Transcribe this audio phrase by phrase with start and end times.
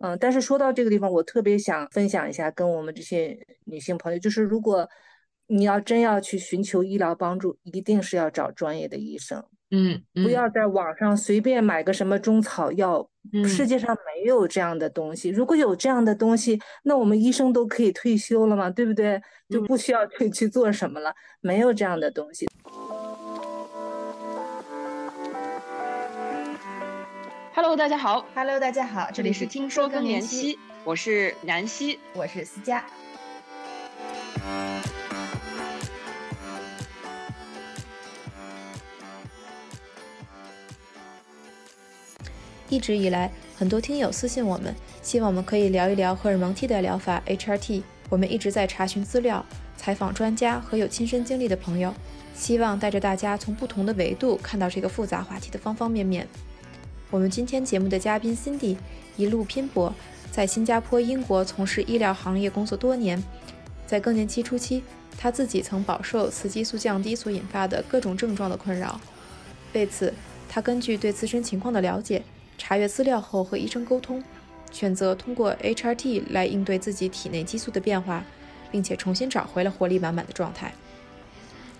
[0.00, 4.88] 嗯，但是说到这个地方，我特别想分享一下，跟我们这些女性朋友，就是如果
[5.46, 13.10] 你要真要去寻求医疗帮助，一定是要找专业的医生，嗯，不要在网上随便买个什么中草药，
[13.44, 15.28] 世界上没有这样的东西。
[15.28, 19.20] 如果有这样的东西，那我们医生都可以退休了嘛，对不对？
[19.48, 22.46] 就不需要去去做什么了，没有这样的东西。
[27.62, 28.24] Hello，大家好。
[28.34, 32.82] Hello，大家好，这里是听说更年期，我是南希，我是思佳。
[42.70, 47.82] 一直以来，很多听友私信我们，希望我们可以聊一聊荷尔蒙替代疗法 HRT。
[48.08, 49.44] 我们一直在查询资料、
[49.76, 51.92] 采访专家和有亲身经历的朋友，
[52.34, 56.26] 希望带着大家从不同的维度看到这个复杂话题的方方面面。
[57.10, 58.76] 我们今天节目的嘉宾 Cindy
[59.16, 59.92] 一路拼搏，
[60.30, 63.20] 在新加坡、英国从事医疗行业工作多年。
[63.84, 64.84] 在更年期初期，
[65.18, 69.00] 她自己曾饱受雌激素降低所引发的各种症状的困扰。
[69.72, 70.14] 为此，
[70.48, 72.22] 她根据对自身情况的了解，
[72.56, 74.22] 查阅资料后和医生沟通，
[74.70, 78.24] 选择通过 HRT 来应对自己体内激素的变化，
[78.70, 80.72] 并且重新找回了活力满满的状态。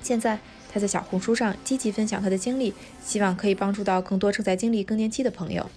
[0.03, 0.41] 现在。
[0.73, 2.73] 他在小红书上积极分享他的经历，
[3.05, 5.69] 希望可以帮助到更多正在经历更年期的朋友。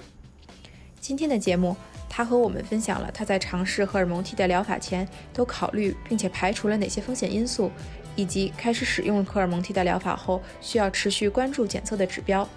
[1.02, 1.76] 今天的节目，
[2.08, 7.72] 他和我们分享了他在尝试荷尔蒙替代疗法前都考虑并且排除了哪些风险因素，
[8.16, 12.48] 以及开始使用荷尔蒙替代疗法后需要持续关注检测的指标。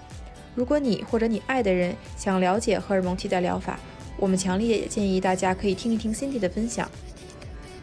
[0.54, 3.80] 如果你或者你爱的人想了解荷尔蒙替代疗法，
[4.18, 6.88] 我们强烈也建议大家可以听一听 Cindy 的分享。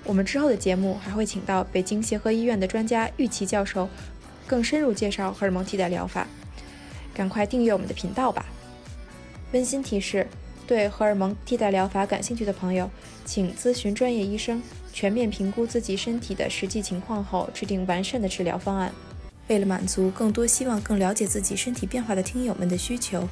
[0.05, 3.87] 我们之后的节目还会请到北京协和医院的专家玉琪教授。
[4.47, 6.27] 更深入介绍荷尔蒙替代疗法，
[7.13, 8.45] 赶快订阅我们的频道吧。
[9.51, 10.27] 温馨提示：
[10.65, 12.89] 对荷尔蒙替代疗法感兴趣的朋友，
[13.25, 18.91] 请咨询专业医生，全面评估自己身体的实际情况后，制定完善的治疗方案。
[19.49, 23.27] 为了满足更多希望更了解自己身体变化的听友们的需求，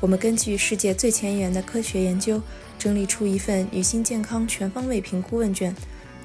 [0.00, 2.40] 我们根据世界最前沿的科学研究，
[2.78, 5.74] 整理出一份女性健康全方位评估问卷。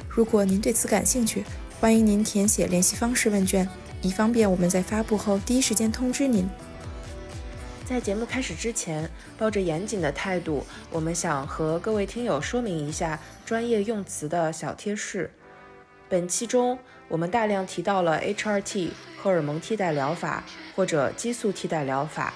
[0.09, 1.45] 如果您对此感兴趣，
[1.79, 3.67] 欢迎您填写联系方式问卷。
[4.01, 6.47] 以方便我们在发布后第一时间通知您。
[7.85, 15.31] 在节目开始之前，抱着严谨的态度，我们想和各位听友说明一下专业用词的小贴士。
[16.07, 16.77] 本期中，
[17.07, 20.43] 我们大量提到了 HRT 荷尔蒙替代疗法
[20.75, 22.33] 或者激素替代疗法，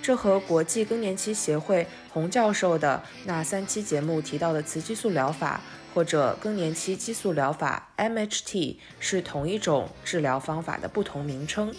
[0.00, 5.60] 这和国际更年期协会洪教授的那三期节目提到的雌激素疗法。
[5.96, 11.74] 或者更年期激素疗法 （MHT） 是同一种治疗方法的不同名称，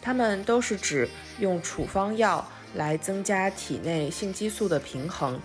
[0.00, 1.06] 它们都是指
[1.38, 5.38] 用处方药来增加体内性激素的平衡。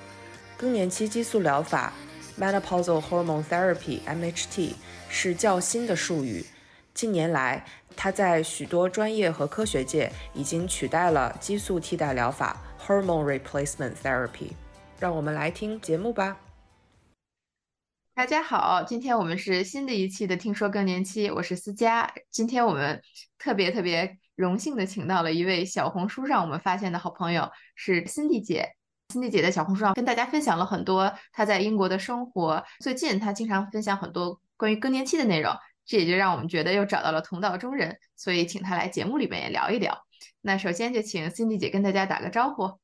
[0.56, 1.92] 更年期激素疗法
[2.40, 4.76] （Menopausal Hormone Therapy，MHT）
[5.10, 6.46] 是较新的术语，
[6.94, 7.66] 近年来
[7.98, 14.52] 它在许多专业和科学界已经取代了激素替代疗法 （Hormone Replacement Therapy）。
[15.02, 16.38] 让我们来听节目吧。
[18.16, 22.10] 大家好，今天我们是新的一期的《听说更年期》，我是思佳。
[22.32, 23.02] 今天我们
[23.38, 28.70] 特别特别荣幸的请到了一位小红书上我们发现的好朋友，是 Cindy 姐。
[29.10, 32.64] Cindy 姐在小红书上跟大家分享了很多她在英国的生活。
[32.80, 35.54] 最近她经常分享很多关于更年期的内容，
[35.86, 39.94] 这也就让我们觉得又找到了同道中人，所以请她来节目里面也聊一聊。
[40.40, 42.80] 那首先就请 Cindy 姐跟大家打个招呼。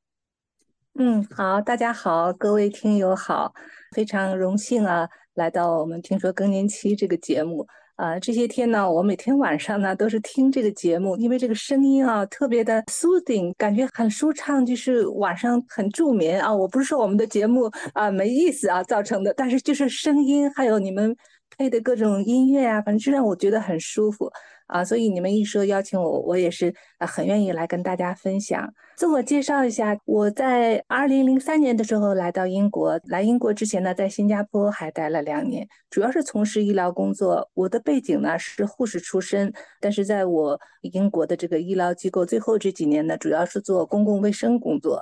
[0.99, 3.53] 嗯，好，大家好，各位听友好，
[3.95, 5.07] 非常荣幸啊。
[5.35, 7.65] 来到我们听说更年期这个节目
[7.95, 16.53] 啊，这些天呢，我每天晚上呢都是听这个节目，因为这个声音啊特别的 soothing，感觉很舒畅，就是晚上很助眠啊。
[16.53, 21.15] 我不是说我们的节目啊没意思啊造成的，但是就是声音还有你们
[21.57, 24.31] 配的各种音乐啊，反正就让我觉得很舒服。
[24.67, 28.73] 啊，所以你们一说邀请我，我也是，很愿意来跟大家分享。
[28.95, 37.49] 自我介绍一下，我在二零零三年的时候来到英国，来英国之前呢，在新加坡还待了两年，主要是从事医疗工作。
[37.53, 45.01] 我的背景呢是护士出身，但是在我英国的这个医疗机构最后这几年呢，主要是做公共卫生工作。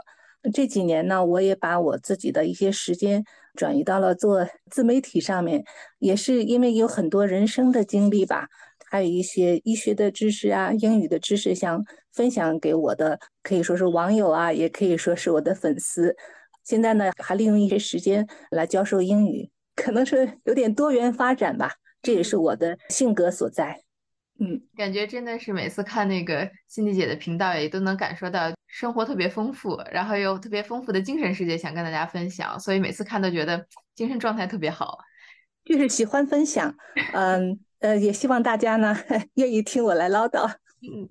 [0.52, 3.24] 这几年呢，我也把我自己的一些时间
[3.60, 5.66] 转移到了做自媒体上面，
[5.98, 8.48] 也是因为有很多人生的经历吧。
[8.90, 11.84] 还有一些医学的知识啊，英语的知识，想
[12.14, 16.16] 分享给我的，可以说是网友啊，也可以说是我的粉丝。
[16.64, 23.82] 现在呢，还利用一些时间来教授英语，可能是有点多元发展吧，这也是我的性格所在。
[24.40, 33.66] 嗯，感觉真的是每次看那个辛迪姐的频道，也都能感受到生活特别丰富，然后有特别丰富的精神世界想跟大家分享，所以每次看都觉得
[33.96, 34.98] 精神状态特别好。
[35.66, 36.74] 就是喜欢分享，
[37.14, 38.96] 嗯呃，也希望大家呢
[39.36, 40.50] 愿意听我来唠叨。
[40.82, 41.06] 嗯，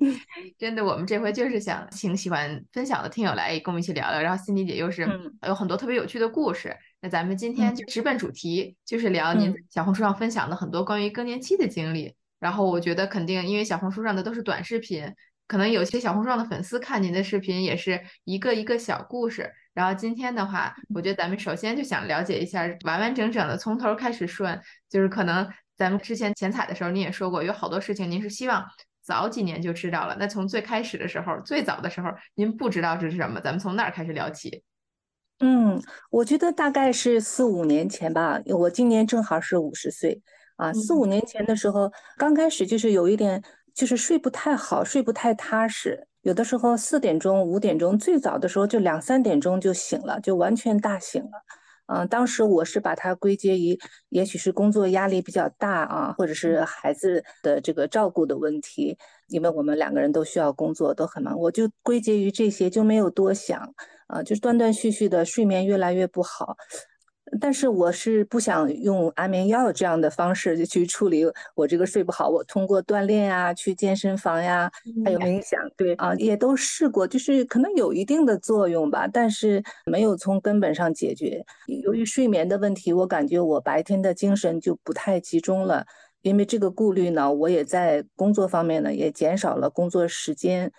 [0.59, 5.07] 真的，我们这回就是想请喜欢分享的听友来跟我们一起聊聊，然后辛迪姐又是
[5.47, 6.75] 有很多特别有趣的故事。
[7.03, 12.15] 那咱们今天就直奔主题，就是聊您小红书上分享的很多关于更年期的经历。
[12.39, 15.13] 然后我觉得肯定，因为小红书上的都是短视频，
[15.47, 19.51] 可能有些小红书上的粉丝看您的视频也是一个一个小故事。
[19.75, 28.65] 然后今天的话，我觉得咱们首先就想了解一下完完整整的从头开始顺，就是可能咱们之前前采的时候您也说过，有好多事情您是希望
[29.01, 30.17] 早几年就知道了。
[30.19, 34.63] 那从最开始的时候，最早的时候您不知道这是什么，咱们从那儿开始聊起。
[35.41, 35.81] 嗯，
[36.11, 40.21] 我觉得大概是四五年前吧，我今年正好是五十岁。
[40.59, 46.07] 啊，四五年前的时候，刚开始就是有一点，就是睡不太好，睡不太踏实。
[46.23, 51.31] 有的时候四点钟、五点钟，最早的时候就两三点钟就醒了，就完全大醒了。
[51.87, 53.79] 嗯，当时我是把它归结于，
[54.09, 63.73] 也许是工作压力比较大啊，或者是孩子的这个照顾的问题，因为我们两个人都需要工作，都很忙，我就归结于这些，就没有多想。
[64.09, 66.57] 啊，就断断续续的睡眠越来越不好。
[67.41, 72.29] 但是我是不想用安眠药这样的方式去处理我这个睡不好。
[72.29, 74.71] 我通过锻炼呀，去健身房呀，
[75.05, 81.45] 还有冥想，对啊，也都试过，就是可能有一定的作用吧，但是没有从根本上解决。
[81.83, 85.85] 由于睡眠的问题，我感觉我白天的精神就不太集中了。
[86.23, 90.73] 因为这个顾虑呢，我也在工作方面呢也减少了工作时间，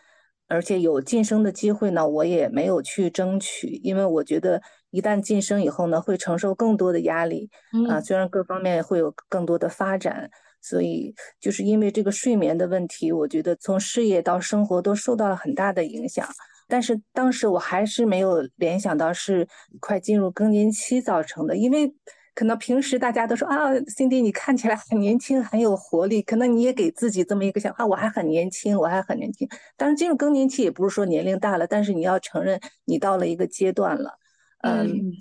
[0.49, 4.61] 而且有晋升的机会呢，我也没有去争取，因为我觉得。
[4.91, 7.47] 一旦晋升以后呢，会承受更多的压力
[7.87, 8.01] 啊。
[8.01, 10.27] 虽然各方面会有更多的发展，
[10.63, 16.27] 所以就是因为这个睡眠的问题，我觉得从事业到生活都受到了很大的影响。
[16.67, 19.47] 但是当时我还是没有联想到是
[19.79, 21.93] 快进入更年期造成的，因为
[22.35, 29.47] 可能平时大家都说啊，Cindy 你看起来很年轻，很有活力，可能你也给自己这么一个想法，我还很年轻，我还很年轻。
[29.75, 34.17] 当然进入更年期也不是说年龄大了，但是你要承认你到了一个阶段了。
[34.61, 35.11] 嗯，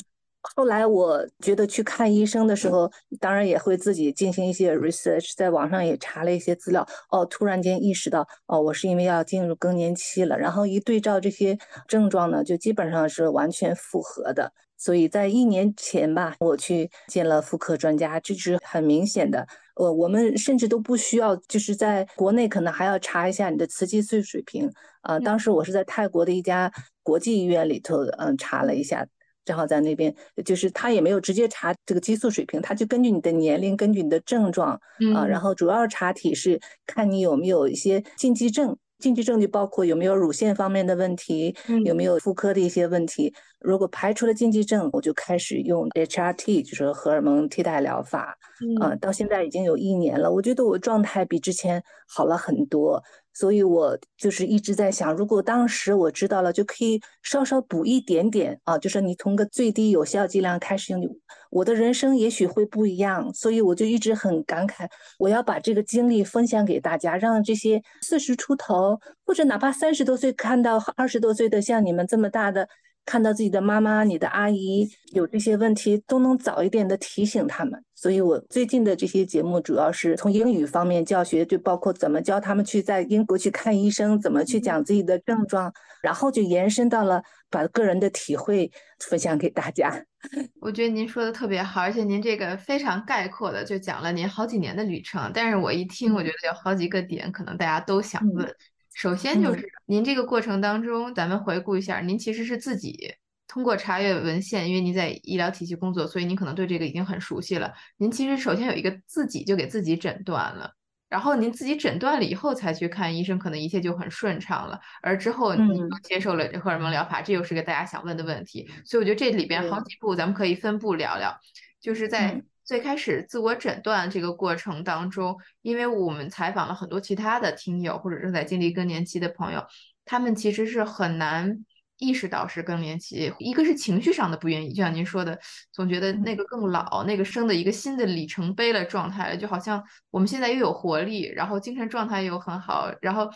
[0.40, 2.90] 后来我觉得去看医生的时候，
[3.20, 6.87] 当然也会自己进行一些 research，在网上也查了一些资料。
[7.11, 10.38] 哦，突然间意识到，哦，我是因为要进入更年期了。
[10.38, 14.52] 然后一对照这些症状呢，就基本上是完全符合的。
[14.78, 19.46] 所以在一年前吧，我去见了妇科专家，这是很明显的。
[19.75, 24.70] 呃，我们甚至都不需要，就是在国内可能还要查一下你的雌激素水平。
[25.02, 26.72] 啊，当时我是在泰国的一家
[27.02, 29.06] 国际医院里头，嗯，查了一下。
[29.44, 30.14] 正好在那边，
[30.44, 34.78] 就是他也没有直接查这个激素水平，他就根据你的年龄，根据你的症状
[35.14, 41.54] 啊，然后主要查体是看你有没有一些禁忌症，禁忌症就包括有没有乳腺方面的问题，
[41.84, 43.32] 有没有妇科的一些问题。
[43.60, 48.36] 如果排除了禁忌症，我就开始用 HRT，就是荷尔蒙替代疗法，
[48.80, 53.02] 呃，到现在已经有一年了，我觉得我状态比之前好了很多。
[53.38, 61.17] 所以，我就是一直在想，如果当时我知道了，就可以稍稍补一点点啊，就是你从个最低有效剂量开始用，
[61.49, 63.32] 我的人生也许会不一样。
[63.32, 64.88] 所以，我就一直很感慨，
[65.20, 72.69] 我要把这个经历分享给大家，让这些四十出头或者哪怕三十多岁看到二十多岁的像你们这么大的。
[73.08, 77.82] 看到自己的妈妈、你的阿姨有这些问题，都能早一点的提醒他们。
[77.94, 90.04] 所以我最近的这些节目主要是从英语方面教学，就包括怎么教他们去在英国去看医生，怎么去讲自己的症状，然后就延伸到了把个人的体会分享给大家。
[90.61, 95.30] 我觉得您说的特别好，而且您这个非常概括的就讲了您好几年的旅程。
[95.32, 98.54] 但是我一听，我觉得有好几个点，可能大家都想问。
[98.99, 103.14] 首先就是您这个过程当中，咱们回顾一下，您其实是自己
[103.47, 107.73] 通过查阅文献，因为您在医疗体系工作，所以您可能对这个已经很熟悉了。
[107.99, 110.73] 您其实首先有一个自己就给自己诊断了，
[111.09, 114.81] 然后您自己诊断了以后才去看医生，可能一切就很顺畅了。
[115.00, 118.69] 而之后你又接受了荷尔蒙疗法，这又是个大家想问的问题。
[118.85, 121.38] 所以我觉得这里边好几步，咱们可以分步聊聊，
[121.81, 122.43] 就是在。
[122.68, 129.64] 最开始自我诊断这个过程当中，因为我们采访了很多其他的听友或者正在经历更年期的朋友，
[130.04, 131.64] 他们其实是很难
[131.96, 133.32] 意识到是更年期。
[133.38, 135.40] 一个是情绪上的不愿意，就像您说的，
[135.72, 143.30] 总觉得那个更老，那个生的一个新的里程碑了状态了，就好像我们现在又有活力，然后精神状态又很好，然后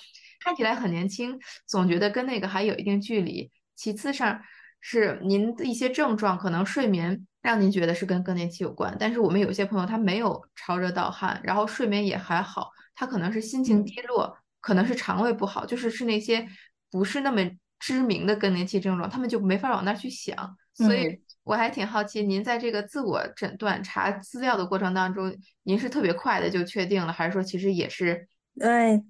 [0.45, 3.51] 看起来很年轻，总觉得跟那个还有一定距离。
[3.75, 4.43] 其次上。
[4.83, 16.47] 是您的一些症状，可能睡眠让您觉得是跟更年期有关，但是我们有些朋友他没有潮热盗汗，然后睡眠也还好，他可能是心情低落，可能是肠胃不好，就是是那些
[16.91, 17.41] 不是那么
[17.79, 20.57] 知名的更年期症状，他们就没法往那儿去想。
[20.75, 25.33] 所以我还挺好奇，您在这个自我诊断查资料的过程当中，
[25.65, 28.27] 您是特别快的就确定了，还是说其实也是？
[28.61, 29.03] 哎，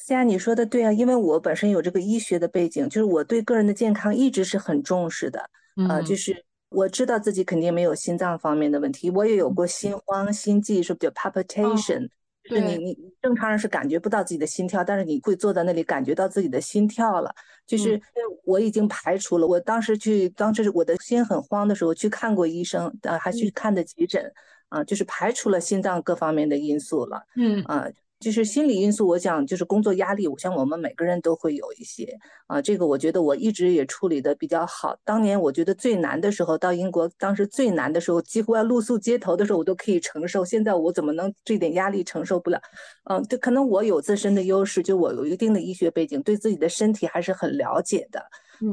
[0.00, 5.50] 思佳，你说的对啊，因为我本身有这个医学的背景，就是我对个人的健康一直是很重视的，
[5.88, 12.08] 呃，就是我知道自己肯定没有心脏方面的问题，我也有过心慌、心悸，是不叫 palpitation。
[12.42, 17.32] 就是你你正常人是感觉不到自己的心跳，但是你会坐在那里感觉到自己的心跳了。
[17.66, 18.00] 就是
[18.44, 24.32] 我已经排除了，我当时去，当时我的心很慌的时候去看过医生，呃，还去看的急诊，
[24.70, 27.22] 啊，就是排除了心脏各方面的因素了。
[27.36, 27.86] 嗯啊。
[28.20, 34.94] 就是心理因素，我想就是工作压力，我像我们每个人都会有一些啊，这个我觉得我一直也处理的比较好。
[35.04, 40.44] 当年我觉得最难的时候，到英国当时最难的时候，几乎要露宿街头的时候，我都可以承受。
[40.44, 42.60] 现在我怎么能这点压力承受不了？
[43.10, 48.22] 嗯，对，可能我有自身的优势，就我有一定的医学背景，对自己的身体还是很了解的。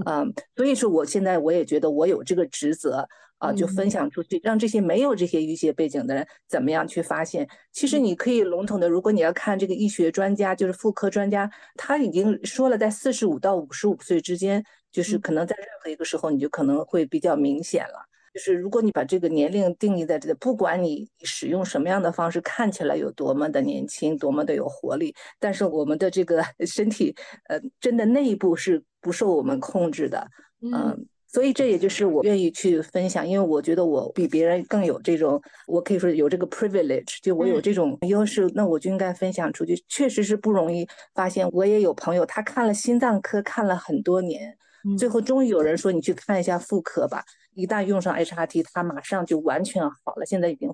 [0.05, 3.07] 嗯，所以说我现在我也觉得我有这个职责。
[3.39, 7.47] 啊，就分享出去，让这些没有这些医学背景的人怎么样去发现？
[7.71, 18.07] 其实你可以笼统的，如果你要看这个医学专家，就是妇科专家，他已经说了，在四十五到五十五岁之间，就是可能在任何一个时候，你就可能会比较明显了。
[18.37, 27.15] 就是如果你把这个年龄定义在这里，不管你使用什么样的方式，看起来有多么的年轻，多么的有活力，但是我们的这个 身体，
[27.49, 30.27] 呃，真的内部是不受我们控制的，
[30.61, 31.07] 嗯。
[31.29, 39.75] 所以这也就是我愿意去分享，因为我觉得我比别人更有这种，我可以说有这个 privilege，就我有这种优势，那我就应该分享出去。
[39.89, 44.57] 确实是不容易发现，我也有朋友，他看了心脏科看了很多年，
[44.97, 47.21] 最后终于有人说你去看一下妇科吧，
[47.57, 50.69] 一旦用上 HRT，他马上就完全好了，现在已经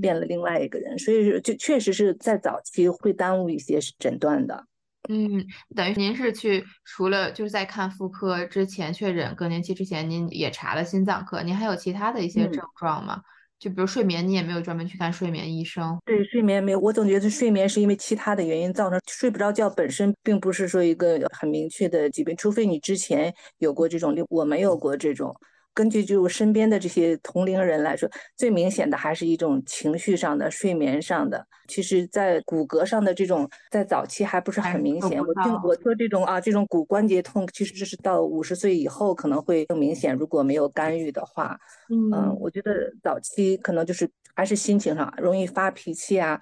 [0.00, 0.98] 变了另外一个人。
[0.98, 4.62] 所以就确实是在早期会耽误一些诊断的。
[5.08, 5.42] 嗯，
[5.74, 13.22] 等于您是去除了就是在看妇科之前确诊更年期之前，您也查了心脏科，您还有其他的一些症状吗？
[13.58, 15.98] 就比如睡眠，你也没有专门去看睡眠医生？
[16.04, 25.34] 对，睡眠没有，我总觉得睡眠是因为其他的原因造成，睡不着觉本身并不是说一个很明确的疾病，除非你之前有过这种，我没有过这种。
[25.78, 31.46] 根据就身边的这些同龄人来说，最明显的还是一种情绪上的、睡眠上的。
[31.68, 35.24] 其实，在骨骼上的这种，在早期还不是很明显。
[35.24, 40.12] 我听我说这种啊，这种骨关节痛，其实这是到五十岁以后可能会更明显。
[40.12, 41.56] 如果没有干预的话，
[41.88, 46.40] 嗯，我觉得早期可能就是还是心情上容易发脾气啊。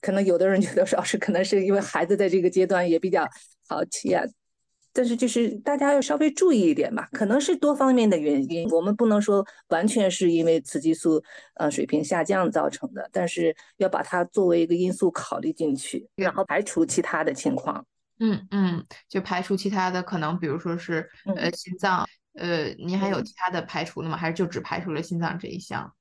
[0.00, 3.26] 可能有的人觉得说是可能是因为孩子在这个阶段也比较
[3.68, 4.22] 好奇啊。
[4.96, 11.22] 但是就是大家要稍微注意一点吧，可能是多方面的原因，我们不能说完全是因为雌激素
[11.56, 17.84] 呃水平下降造成的，但是要把它作为一个因素考虑进去，然后排除其他的情况。
[18.20, 24.16] 嗯嗯，就排除其他的可能，比如说是呃心脏，呃，您还有其他的排除了吗？
[24.16, 25.92] 还是就只排除了心脏这一项？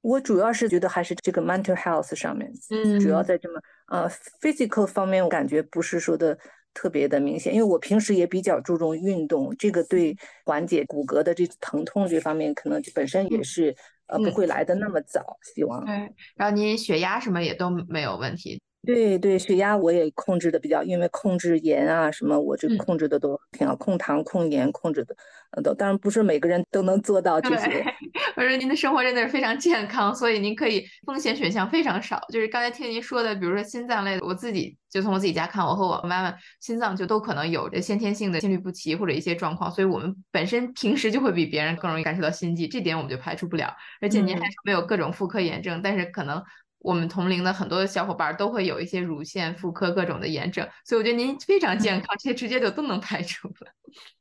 [0.00, 4.08] 我主要是觉得还是这个 mental health 上面，嗯，主要在这么呃
[4.40, 6.38] physical 方面，我感觉不是说的。
[6.74, 13.74] 特别的明显，因为我平时也比较注重运动，这个对缓解骨骼的这疼痛这方面，可能本身也是
[14.06, 15.36] 呃不会来的那么早。
[15.54, 15.94] 希望对，
[16.36, 18.60] 然后您血压什么也都没有问题。
[18.84, 25.14] 对对，血压我也控制的比较，因为控制盐啊什么，我这控制的都挺好，控糖控盐控制的，
[25.50, 27.84] 呃都当然不是每个人都能做到这些。
[28.36, 32.20] 我说您的生活真的是非常健康，所以您可以风险选项非常少。
[32.32, 43.74] 就是刚才听您说的，比如说心脏类的，我自己就从我自己家看，我和我妈妈心脏就都可能有着先天性的心律不齐或者一些状况，所以我们本身平时就会比别人更容易感受到心悸，这点我们就排除不了。
[44.00, 46.42] 而且您还说没有各种妇科炎症，但是可能。
[46.80, 53.54] 我们同龄的很多小伙伴都会有一些乳腺、妇科各种的炎症，所以我觉得您非常健康，这些直接就都能排除了。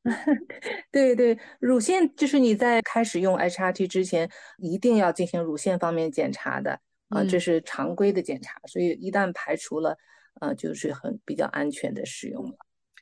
[0.91, 9.97] 对对，乳腺就是你在开始用 HRT 之前，一定要进行乳腺方面检查的啊，这是常规的检查，所以一旦排除了，
[10.41, 12.57] 呃，就是很比较安全的使用了。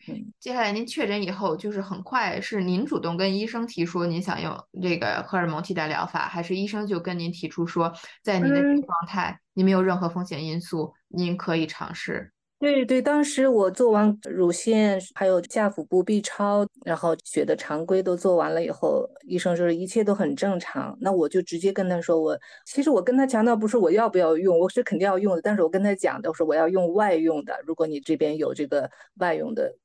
[0.08, 12.32] 嗯，接下来您确诊以后，就是很快是您主动跟医生提出您想用这个荷尔蒙替代疗法，还是医生就跟您提出说，在您的状态，您没有任何风险因素，您可以尝试？
[12.58, 29.76] 对对，当时我做完乳腺，还有下腹部 B 超，然后血的常规都做完了以后，医生说一切都很正常，那我就直接跟他说，我其实我跟他强调不是我要不要用，我是肯定要用的，但是我跟他讲的，我说我要用外用的，如果你这边有这个外用的。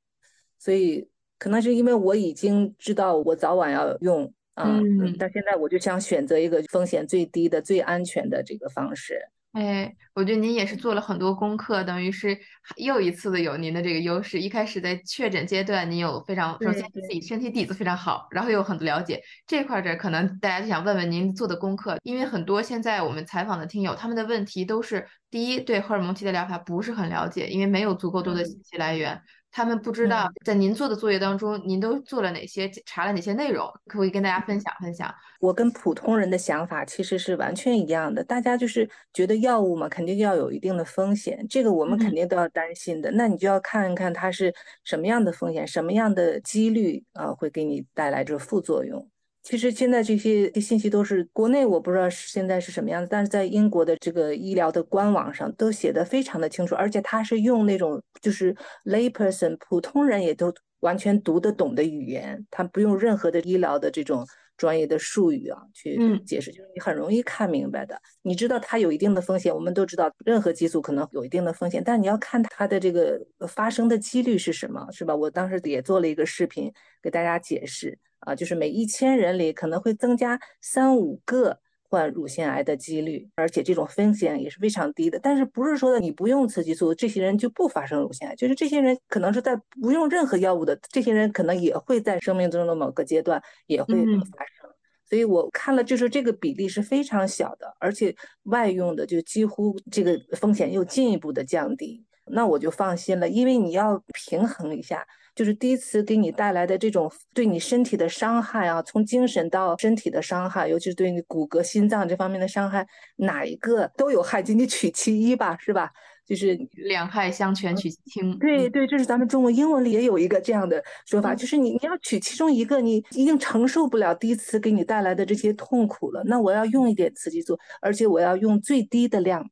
[0.61, 9.19] 所以可能是因为我已经知道我早晚要用啊，嗯但现在我就想选择一个风险最低的、最安全的这个方式。
[9.53, 12.39] 哎，我觉得您也是做了很多功课，等于是
[12.77, 14.41] 又一次的有您的这个优势。
[14.41, 29.21] 一开始在确诊阶段，您有非常首先自己身体底子非常好，然后又有很多了解这块儿这可能大家就想问问您做的功课，因为很多现在我们采访的听友，他们的问题都是第一对荷尔蒙替代疗法不是很了解，因为没有足够多的嗯信息来源。
[29.53, 35.13] 他们不知道嗯在您做的作业当中，您都做了哪些，查了哪些内容，可不可以跟大家分享分享？
[35.41, 43.11] 我跟普通人的想法其实是完全一样的，大家就是觉得药物嘛，肯定要有一定的风险，这个我们肯嗯定都要担心的。
[43.13, 44.55] 那你就要看一看它是
[44.85, 49.09] 什么样的风险，什么样的几率啊，会给你带来这个副作用。
[49.43, 58.55] 其实现在这些信息都是国内我不知道现在是什么样子，但是在英国的这个医疗的官网上都写的非常的清楚，而且他是用那种就是
[58.85, 64.27] layperson 普通人也都完全读得懂的语言，他不用任何的医疗的这种
[64.61, 67.99] 专业的术语啊去嗯解释，就是你很容易看明白的。
[68.21, 75.17] 你知道它有一定的风险，我们都知道任何激素可能有一定的风险，但你要看它的这个发生的几率是什么，是吧？
[75.17, 76.71] 我当时也做了一个视频
[77.03, 77.99] 给大家解释。
[78.21, 81.59] 啊，就是每一千人里可能会增加三五个
[81.91, 85.19] 患乳腺癌的几率，而且这种风险也是非常低的。
[85.19, 88.35] 但是不是说的你不用雌激素，这些人就不发生乳腺癌？
[88.37, 94.71] 就是这些人可能是在不用任何药物的，这些人可能也会在生命中的某个阶段也会嗯发生。
[95.09, 105.05] 所以我看了，就是这个比例是非常小的，而且外用的就几乎这个风险又进一步的降低，那我就放心了，因为你要平衡一下。
[105.41, 115.91] 就是第一次给你带来的这种对你身体的伤害啊，从精神到身体的伤害，尤其是对你骨骼、心脏这方面的伤害，哪一个都有害，仅仅取其一吧，是吧？
[116.27, 118.39] 就是两害相权取其轻。
[118.39, 129.49] 对对，这是咱们中文英文里也有一个这样的说法，嗯就是你你要取其中一个，你已经承受不了第一次给你带来的这些痛苦了，那我要用一点雌激素，而且我要用最低的量，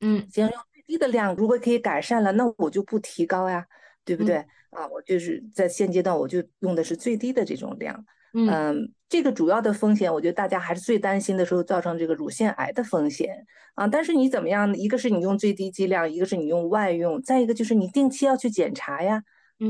[0.00, 3.66] 嗯先用最低的量，如果可以改善了，那我就不提高呀，
[4.06, 4.46] 对不嗯对？
[4.70, 8.04] 啊，我就是在现阶段我就用的是最低的这种量。
[8.34, 13.88] 嗯嗯，这个主要的风险，我觉得大家还是最担心的时候造成这个乳腺癌的风险啊。
[13.88, 14.76] 但是你怎么样呢？
[14.76, 19.22] 一个是你用最低剂量，一个是你用外用，再一个就是你定期要去检查呀。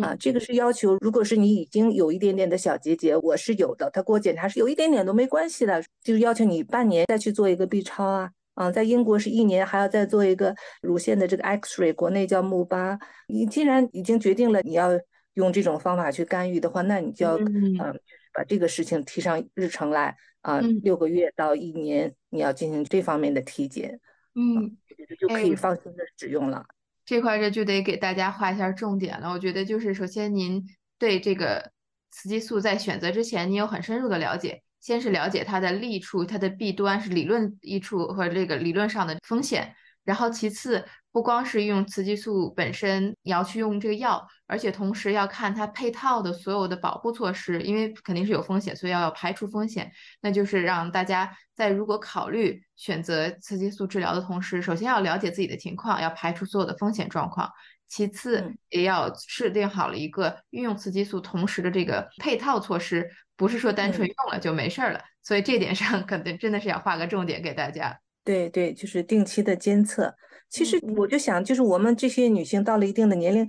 [0.02, 0.98] 啊，嗯这个是要求。
[1.00, 8.30] 如果是你已经有一点点的小结节，我是有的，他给我检查是有一点点都没关系的，就是要求你半年再去做一个 B 超啊。
[8.58, 12.98] 啊，在英国是一年还要再做一个乳腺的这个 X-ray，国内叫钼巴。
[13.28, 14.90] 你既然已经决定了你要
[15.34, 18.00] 用这种方法去干预的话，那你就要嗯嗯，
[18.34, 24.00] 把这个事情提上日程来啊，嗯六个月到一年你要进行这方面的体检，
[24.34, 24.76] 嗯，
[25.08, 26.66] 就就可以哎放心的使用了。
[27.04, 29.30] 这块儿这就得给大家画一下重点了。
[29.30, 30.66] 我觉得就是首先您
[30.98, 31.70] 对这个
[32.10, 34.62] 雌激素在选择之前，你有很深入的了解。
[34.80, 49.90] 先是了解它的利处、它的弊端是理论益处和这个理论上的风险，然后其次不光是用雌激素本身，你要去用这个药，而且同时要看它配套的所有的保护措施，因为肯定是有风险，所以要要排除风险。
[50.20, 57.50] 那就是让大家在如果考虑选择雌激素治疗的同时，首先要了解自己的情况，要排除所有的风险状况。
[57.88, 65.00] 其次嗯，也要设定好了一个运用雌激素同时的这个配套措施，不是说单纯嗯用了就没事儿了。
[65.22, 67.98] 所以这点上可能真的是要画个重点给大家。
[68.24, 70.14] 对对，就是定期的监测。
[70.50, 73.48] 其实我就想，就是我们这些女性到了一定的年龄，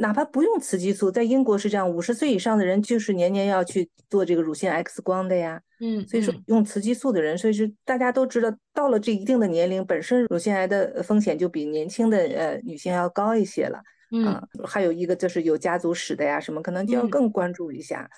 [0.00, 5.60] 哪怕不用雌激素，在英国是这样，五十岁以上的人就是年年要去做这个乳腺 X 光的呀。
[5.80, 13.82] 嗯，所以说嗯用雌激素的人，所以是大家都知道，到了这一定的年龄，本身乳腺癌的风险就比年轻的呃女性要高一些了。
[14.12, 18.02] 嗯啊，还有一个就是有家族史的呀，什么可能就要嗯更关注一下。
[18.02, 18.10] 嗯，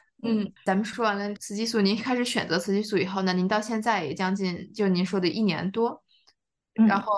[0.64, 6.02] 咱们说完了雌激素，您开始选择雌激素以后呢，您到现在也将近就您说的一年多，
[6.74, 7.12] 然嗯后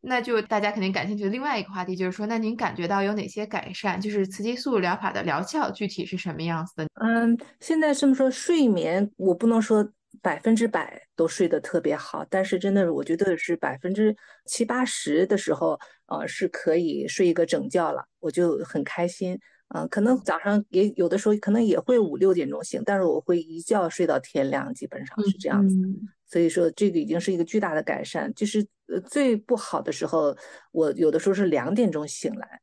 [0.00, 4.00] 那就大家肯定感兴趣的另外一个话题就是说，那您感觉到有哪些改善？
[4.00, 6.86] 就是雌激素疗法的疗效具体是什么样子的？
[7.00, 9.90] 嗯，现在这么说，睡眠我不能说
[10.22, 14.14] 百分之百都睡得特别好，但是真的我觉得是百分之
[14.46, 19.40] 七八十的时候，呃，是可以睡一个整觉了，我就很开心。
[19.74, 25.74] 嗯、可能早上也有的时候可能也会五六点钟醒，但是我会一觉睡到天亮，基本上是这样子。
[25.76, 28.32] 嗯所以说这个已经是一个巨大的改善。
[28.34, 30.36] 就是呃最不好的时候，
[30.72, 32.60] 我有的时候是两点钟醒来，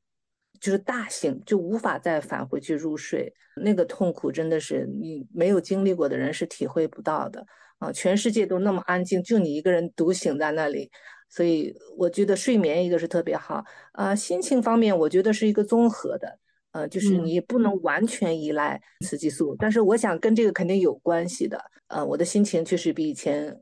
[0.60, 7.46] 就是大醒，就无法再返回去入睡，那个痛苦真的是你没有经历过的人是体会不到的
[7.80, 7.92] 啊！
[7.94, 10.92] 全世界都那么安静，就你一个人独醒在那里。
[11.30, 16.40] 所以我觉得睡眠一个是特别好啊，心情方面我觉得是一个综合的
[16.72, 21.62] 呃，就是你也不能完全依赖雌激素，但是我想跟这个肯定有关系的。
[21.88, 23.56] 呃，我的心情确实比以前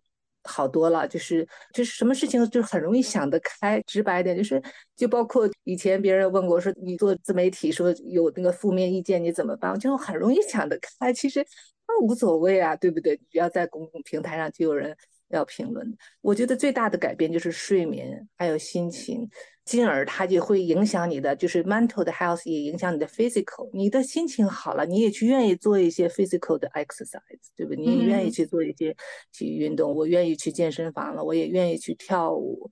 [0.43, 4.61] 好多了，就是就是什么事情就很容易想得开，直白一点，就是
[4.95, 11.45] 就包括以前别人问过说你做自媒体说有那个负面意见你怎么办，就很容易想得开，其实
[11.87, 13.17] 那无所谓啊，对不对？
[13.31, 14.95] 只要在公共平台上就有人。
[15.29, 19.29] 要评论，我觉得最大的改变就是睡眠，还有心情，
[19.63, 23.69] 进而它就会影响你的，就是 mental 的 health 也影响你的 physical。
[23.73, 27.21] 你的心情好了，你也去愿意做一些 physical 的 exercise，
[27.55, 27.83] 对不对？
[27.83, 28.95] 你也愿意去做一些
[29.31, 29.95] 体育运动。
[29.95, 32.69] 我愿意去健身房了，我也愿意去跳舞，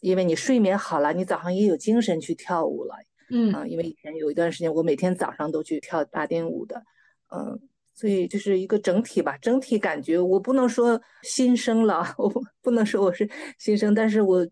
[0.00, 2.94] 因为你睡眠好了，你早上也有精神去跳舞了。
[3.30, 6.82] 嗯啊，因为以前有一段时间，我每天早上都去跳拉丁舞的，
[7.28, 7.60] 嗯。
[7.98, 12.32] 所以就是一个整体吧，整体感觉我不能说新生了， 我
[12.62, 14.46] 不能说我是新生，但是我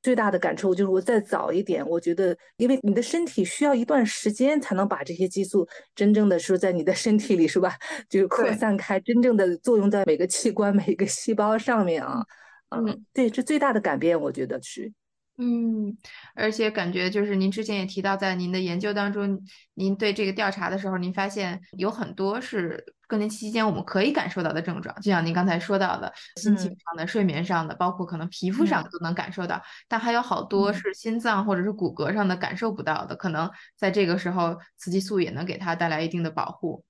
[0.00, 7.74] 最大的感触就是我再早一点，我觉得，因为你的身体需要一段时间才能把这些激素真正的说在你的身体里是吧，
[8.08, 12.24] 就是 扩散开，真正的作用在每个器官、每个细胞上面啊，
[12.70, 14.90] 嗯，对，这最大的改变，我觉得是。
[15.38, 15.94] 嗯，
[16.34, 19.38] 而且感觉就是您之前也提到，在您的研究当中，
[19.74, 36.82] 您对这个调查的时候，您发现有很多是更年期期间我们可以感受到的症状，就像您刚才说到的，心情上的、睡眠上的，包括可能皮肤上都能感受到，但还有好多是心脏或者是骨骼上的感受不到的，可能在这个时候，雌激素也能给它带来一定的保护。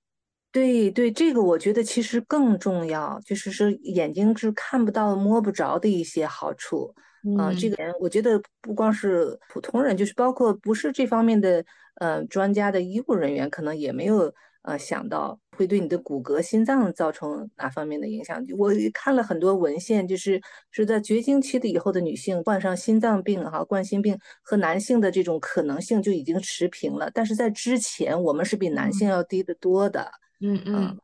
[0.53, 6.95] 对对，这个我觉得其实更重要，就是说眼睛是看不到、摸不着的一些好处。
[7.35, 18.43] 啊，这个我觉得不光是普通人，就是包括不是这方面的呃专家的医务人员，可能也没有呃想到会对你的骨骼、心脏造成哪方面的影响。
[18.57, 30.11] 我看了很多文献，就是是在绝经期的以后的女性患上心脏病哈，冠心病和男性的这种可能性就已经持平了，但是在之前我们是比男性要低得多的。
[30.39, 30.97] 嗯嗯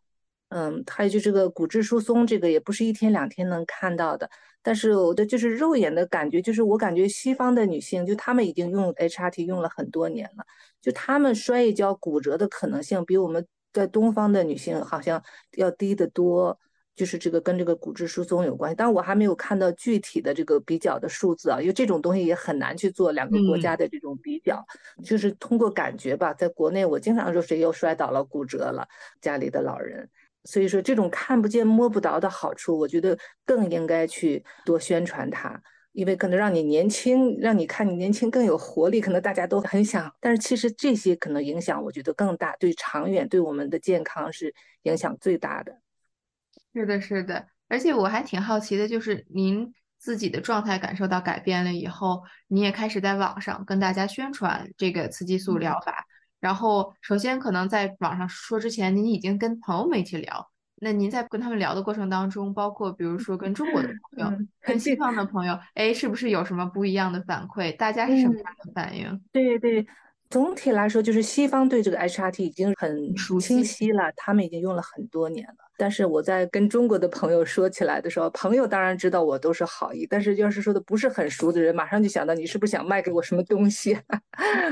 [0.56, 4.30] 嗯，还有就这个骨质疏松，这个也不是一天两天能看到的。
[4.62, 10.46] 但是我的就是肉眼的感觉，就是我感觉西方的女性，就她们已经用 HRT 用了很多年了，
[10.80, 15.22] 就她们摔一跤骨折的可能性比我们在东方的女性好像
[15.58, 16.58] 要低得多，
[16.96, 18.76] 就是这个跟这个骨质疏松有关系。
[18.78, 24.64] 但我还没有看到具体的这个比较的数字啊，因为这种东西也很难去做两个国家的这种比较，
[25.04, 26.32] 就是通过感觉吧。
[26.34, 28.88] 在国内，我经常说谁又摔倒了、骨折了，
[29.20, 30.08] 家里的老人。
[30.46, 35.62] 所以说，这种看不见摸不着的好处，我觉得更应该去多宣传它，
[35.94, 40.14] 因为可能让你年轻，让你看你年轻更有活力，可能大家都很想。
[40.20, 45.80] 但是其实这些可能影响，我觉得更大，对长远对我们的健康是影响最大的。
[46.74, 47.48] 是的，是的。
[47.70, 56.06] 而且我还挺好奇的，就是您自己的状态感受到改变了以后，你也开始在网上跟大家宣传这个雌激素疗法。
[56.44, 60.46] 然后，首先可能在网上说之前，您已经跟朋友们一起聊。
[60.82, 67.74] 那您在跟他们聊的过程当中，包括比如说跟中国的朋友、跟西方的朋友，哎，是不是有什么不一样的反馈？
[67.78, 69.24] 大家是什么样的反应？
[69.32, 69.88] 对对。
[70.34, 75.70] 总体来说，就是西方对这个 HRT 已经很清晰了，他们已经用了很多年了。
[75.78, 83.96] 但是我在跟中国的朋友说起来的时候，朋友当然知道我都是好意，但是要是说的不是很熟的人，马上就想到你是不是想卖给我什么东西？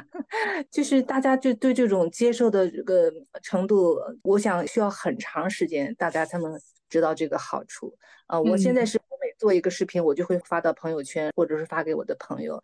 [0.71, 7.95] 就是大家就对这种接受的这个程度，我想需要很长时间，大家才能知道这个好处。
[8.25, 12.59] 啊，我现在是每做一个视频，我就会发到朋友圈，或者是发给我的朋友。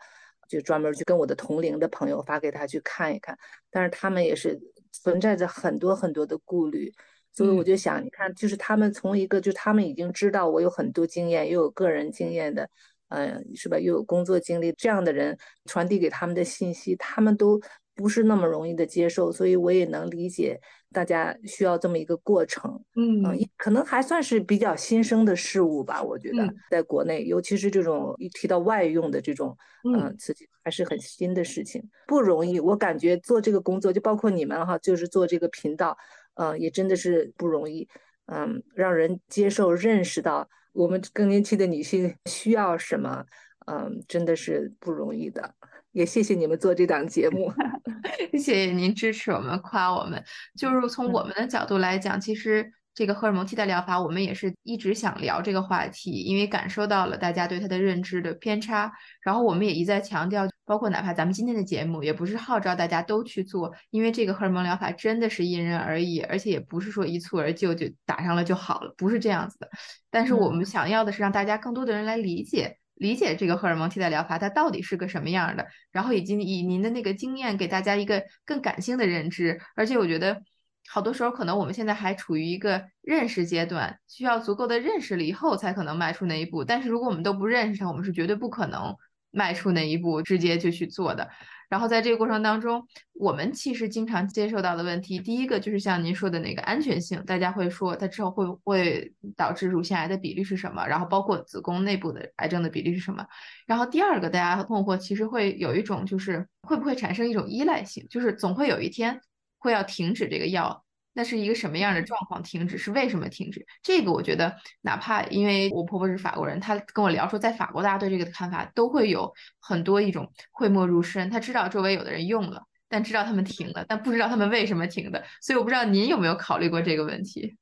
[0.47, 3.37] 就专门去跟我的同龄的朋友发给他去看一看，
[3.69, 4.59] 但是他们也是
[4.91, 6.93] 存在着很多很多的顾虑，
[7.33, 12.69] 所以我就想，你看，就是他们从一个，就他们已经知道我有很多经验，又有个人经验的，
[13.09, 13.77] 嗯，是吧？
[13.77, 17.61] 又有工作经历这样的人传递给他们的信息，他们都。
[17.97, 20.61] 不是那么容易的接受，所以我也能理解
[20.93, 22.79] 大家需要这么一个过程。
[22.95, 23.23] 嗯，
[23.57, 26.03] 可能还算是比较新生的事物吧。
[26.03, 32.59] 我觉得在国内，尤其是这种一提到外用的这种，嗯，刺激还是很新的事情，不容易。
[32.59, 35.97] 我感觉做这个工作，就包括你们哈，就是做这个频道，
[36.35, 37.89] 嗯，也真的是不容易。
[38.27, 43.25] 嗯，让人接受、认识到我们更年期的女性需要什么，
[43.65, 45.55] 嗯，真的是不容易的。
[45.97, 47.51] 也谢谢你们做这档节目，
[48.33, 50.23] 谢谢您支持我们、夸我们。
[50.55, 58.93] 就是从我们的角度来讲，其实这个荷尔蒙替代疗法，我们也是一直想聊这个话题，因为感受到了大家对它的认知的偏差。
[59.23, 69.67] 然后我们也一再强调，包括哪怕咱们今天的节目，也不是号召大家都去做，因为这个荷尔蒙疗法真的是因人而异，而且也不是说一蹴而就就打上了就好了，不是这样子的。
[70.11, 72.77] 但是我们想要的是让大家更多的人来理解。
[72.97, 79.59] 理解这个荷尔蒙替代疗法它到底是个什么样的，然后以及以您的那个经验给大家一个更感性的认知。
[79.75, 80.41] 而且我觉得
[80.89, 86.63] 好多时候可能我们现在还处于一个认识阶段，需要足够的认识了以后才可能迈出那一步。
[86.63, 88.95] 但是如果我们都不认识它，我们是绝对不可能
[89.31, 91.29] 迈出那一步，直接就去做的。
[91.69, 100.87] 然后在这个过程当中，我们其实经常接受到的问题，第一个就是像您说的那个安全性，大家会说它之后会不会导致乳腺癌的比例是什么？
[100.87, 103.25] 然后包括子宫内部的癌症的比例是什么？
[103.65, 109.19] 然后第二个大家困惑，其实会有一种就是会不会产生一种依赖性，就是总会有一天
[109.59, 110.85] 会要停止这个药。
[111.17, 112.43] 那是一个什么样的状况？
[112.43, 113.65] 停止是为什么停止？
[113.81, 121.27] 这个我觉得，哪怕因为我婆婆是法国人，她跟我聊说，在法国大家对这个的看法都会有很多一种讳莫如深。
[121.31, 125.23] 她知道周围有的人用了，但知道他们停了，但不知道他们为什么停的。
[125.41, 127.57] 所以我不知道您有没有考虑过这个问题？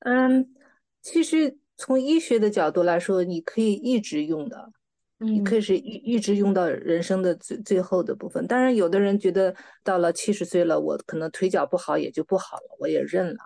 [0.00, 0.52] 嗯，
[1.02, 4.72] 其实从医学的角度来说，你可以一直用的。
[5.22, 8.46] 你可以是一一直用到人生的最最后的部分。
[8.46, 9.54] 当然，有的人觉得
[9.84, 13.38] 到了七十岁了，我可能腿脚不好也就不好了，我也认了。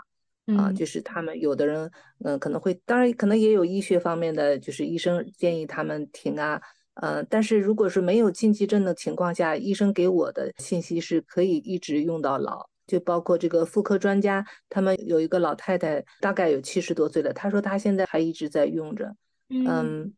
[0.56, 1.90] 啊，就是他们有的人，
[2.24, 6.62] 嗯，可能会，当然可能也有医学方面的，就是医生建议他们停啊，
[7.02, 12.68] 嗯，但是如果是没有禁忌症的情况下，医生给我的信息是可以一直用到老。
[12.86, 19.12] 就包括这个妇科专家，他们有一个老太太，大概有七十多岁了，她说她现在还一直在用着。
[19.48, 20.14] 嗯。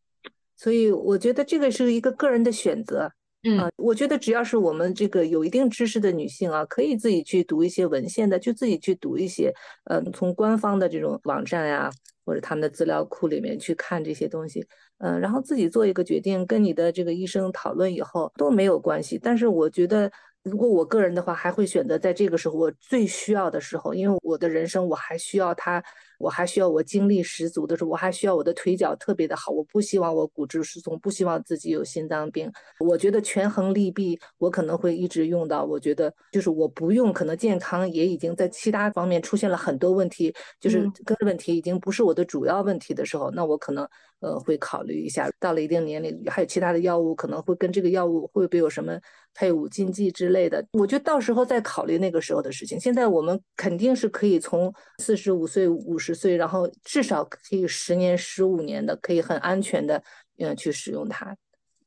[0.59, 3.11] 所以我觉得这个是一个个人的选择，
[3.45, 11.89] 嗯，我觉得只要是我们这个有一定知识的女性啊，可以自己去读一些文献的，就自己去读一些，嗯，从官方的这种网站呀，
[12.27, 14.67] 或者他们的资料库里面去看这些东西，
[14.99, 19.17] 嗯，然后自己做一个决定，跟你的这个医生讨论以后都没有关系。
[19.23, 20.11] 但是我觉得，
[20.45, 25.83] 如果我个人的话，还会选择在这个时候我最需要的时候，因为我的人生我还需要它。
[26.19, 29.53] 我还需要我精力十足的时候，我还需要我的腿脚特别的好。
[29.53, 32.51] 我不希望我骨质疏松，不希望自己有心脏病。
[32.81, 35.65] 我觉得权衡利弊，我可能会一直用到。
[35.65, 45.31] 我觉得就是我不用，可能健康也已经在其他方面出现了很多问题，就是根本问题已经不是我的主要问题的时候，那我可能呃会考虑一下。
[45.39, 48.99] 到了一定年龄，还有其他的药物可能会跟这个药物会不会有什么
[49.39, 52.81] 配伍禁忌之类的，我觉得到时候再考虑那个时候的事情。
[52.81, 56.09] 现在我们肯定是可以从四十五岁五十。
[56.09, 60.03] 十岁，然后至少可以十年、十五年的，可以很安全的，
[60.39, 61.37] 嗯，去使用它。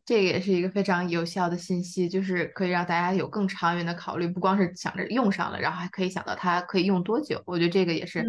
[0.06, 7.42] 这个也是一个非常有效的信息，就是可以让大家有更长远的考虑，不光是想着用上了，然后还可以想到它可以用多久。
[7.48, 8.24] 我觉得这个也是。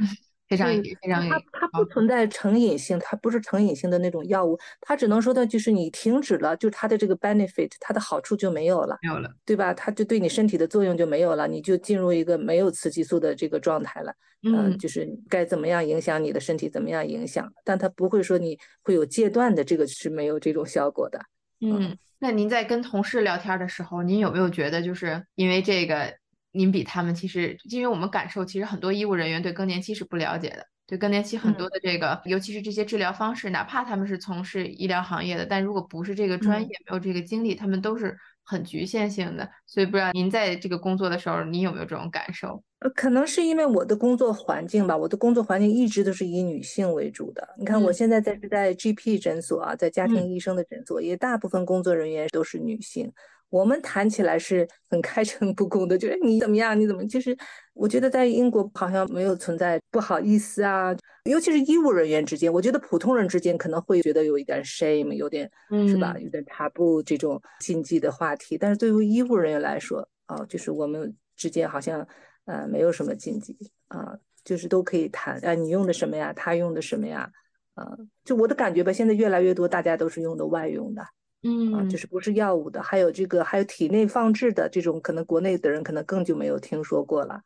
[0.49, 9.73] 非常非常，它它不存在成瘾性，它不是成瘾性的那种药物，它只能说的就是你停止了，就它的这个 benefit，它的好处就没有了，没有了，对吧？
[9.73, 21.19] 它就对你身体的作用就没有了，你就进入一个没有雌激素的这个状态了，嗯，就是该怎么样影响你的身体，怎么样影响，但它不会说你会有戒断的，这个是没有这种效果的。
[21.61, 26.21] 嗯，那您在跟同事聊天的时候，您有没有觉得就是因为这个？
[26.53, 39.49] 您比他们其实，因为我们感受，其实很多医务人员对更年期是不了解的，对更年期很多的这个，尤其是这些治疗方式，哪怕他们是从事医疗行业的，但如果不是这个专业，没有这个经历，他们都是很局限性的。
[39.67, 42.63] 所以不知道您在这个工作的时候，您有没有这种感受？
[42.81, 47.49] 呃，可能是因为我的工作环境吧，我的工作环境一直都是以女性为主的。
[47.57, 53.11] 你看，我现在在是在 GP 诊所啊，在家庭医生的诊所，也大部分工作人员都是女性。
[53.53, 57.37] 我们谈起来是很开诚布公的，就是你怎么样，你怎么，就是
[57.75, 65.51] 我觉得在英国好像没有存在不好意思啊，尤其是医务人员之间，我觉得普通人之间可能会觉得有一点 shame，有点
[65.87, 72.09] 是吧，有点 taboo 这种禁忌的话题，但是对于医务人员来说，啊，就是我们之间好像
[72.47, 73.55] 呃没有什么禁忌
[73.89, 77.31] 啊，就是都可以谈，啊，你用的什么呀，他用的什么呀，
[77.75, 81.05] 啊，就我的感觉吧，现在越来越多大家都是用的外用的。
[81.43, 87.41] 嗯，就是不是药物的，还有这个，还有体内放置的这种，可能国内的人可能更就没有听说过了。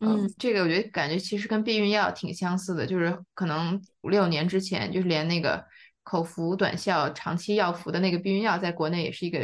[0.00, 5.64] 嗯，这个我觉得感觉其实跟避孕药挺相似的，就是可能五六年之前，就是连那个
[6.02, 9.38] 口服短效、长期药服的那个避孕药，在国内也是一个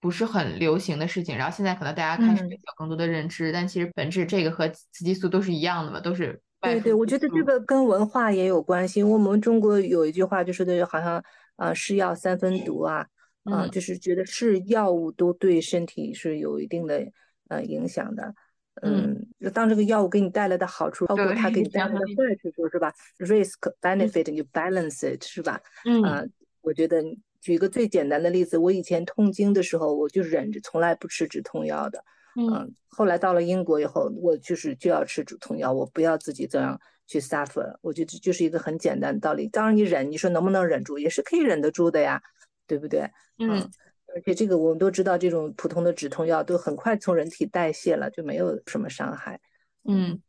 [0.00, 1.36] 不是很流行的事情。
[1.36, 6.40] 然后现在可能大家开始有更多的认知，但其实本质这个和雌激素都是一样的嘛，都是。
[6.60, 9.02] 对对，我觉得这个跟文化也有关系。
[9.02, 11.22] 我们中国有一句话，就是的，好像
[11.56, 13.06] 啊，是药三分毒啊。
[13.44, 17.06] 啊，就是觉得是药物都对身体是有一定的
[17.48, 18.34] 呃影响的，
[18.82, 25.60] 嗯，当这个药物给你带来的好处，包括它给你带来的坏处，是吧？Risk benefit you balance it，是吧？
[25.84, 26.24] 嗯，啊，
[26.62, 27.02] 我觉得
[27.40, 32.02] 举一个最简单的例子，我以前痛经的时候，我就忍着，从来不吃止痛药的，
[32.36, 39.46] 嗯，后来到了英国以后，我就是就要吃止痛药，我不要自己这样去 suffer，我觉得就是一个很简单的道理。
[39.48, 42.22] 当然你忍，你说能不能忍住，也是可以忍得住的呀。
[42.66, 43.10] 对不对？
[43.38, 43.70] 嗯，
[44.14, 49.40] 而且这个我们都知道，这种普通的止痛药都很快从人体代谢了，就没有什么伤害。
[49.88, 50.20] 嗯，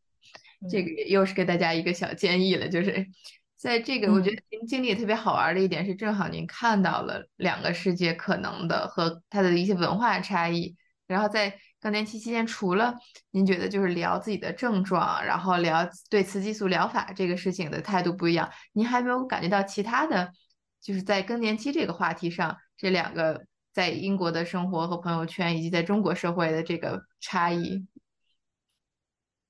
[0.70, 3.06] 这个又是给大家一个小建议了，就是
[3.56, 11.58] 在这个我觉得您经历特别好玩的一点是，正好您看到了两个世界可能的和它的一些文化差异，然后在。
[11.78, 12.94] 更年期期间，除了
[13.30, 20.32] 您觉得就是聊自己的症状，然后聊对雌激素疗法这个事情的态度不一样，您还没有感觉到其他的，
[20.86, 27.84] 就是在更年期这个话题上，这两个在英国的生活和朋友圈，以及在中国社会的这个差异？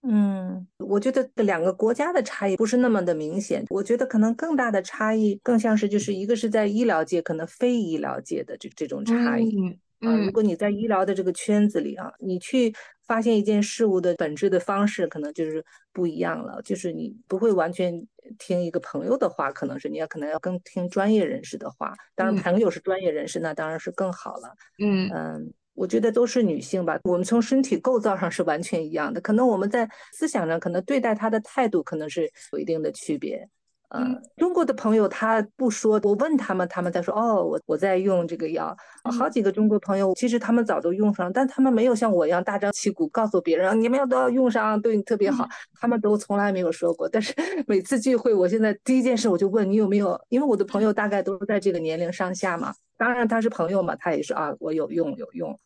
[0.00, 9.78] 嗯，我觉得两个国家的差异不是那么的明显，我觉得可能更大的差异更像是就是一个是在医疗界，可能非医疗界的这这种差异。
[10.06, 12.72] 啊，如果你在医疗的这个圈子里啊，你去
[13.06, 16.60] 发现一件事物的本质的方式，可能就是不一样了。
[16.62, 18.06] 就是你不会完全
[18.38, 21.94] 听一个朋友的话，可能是你要可能要更听专业人士的话。
[22.14, 24.54] 当然，朋友是专业人士，那当然是更好了。
[24.78, 26.98] 嗯嗯，我觉得都是女性吧。
[27.04, 33.48] 我们从身体构造上是完全一样的，可能我们在思想上，可能对待她的态度可能是有一定的区别。
[33.90, 38.76] 嗯，中国的朋友他不说，我问他们，他们在说哦，我我在用这个药。
[39.16, 45.46] 好几个中国朋友，其实他们早都用上，但他们没有像我一样大张旗鼓告诉别人，你们要都要用上，对你特别好。
[45.80, 47.08] 他们都从来没有说过。
[47.08, 47.32] 但是
[47.68, 52.74] 每次聚会，我现在第一件事我就问你有没有，因为我的朋友大概都是在这个年龄上下嘛。
[52.98, 55.56] 当然他是朋友嘛，他也是啊，我有用有用。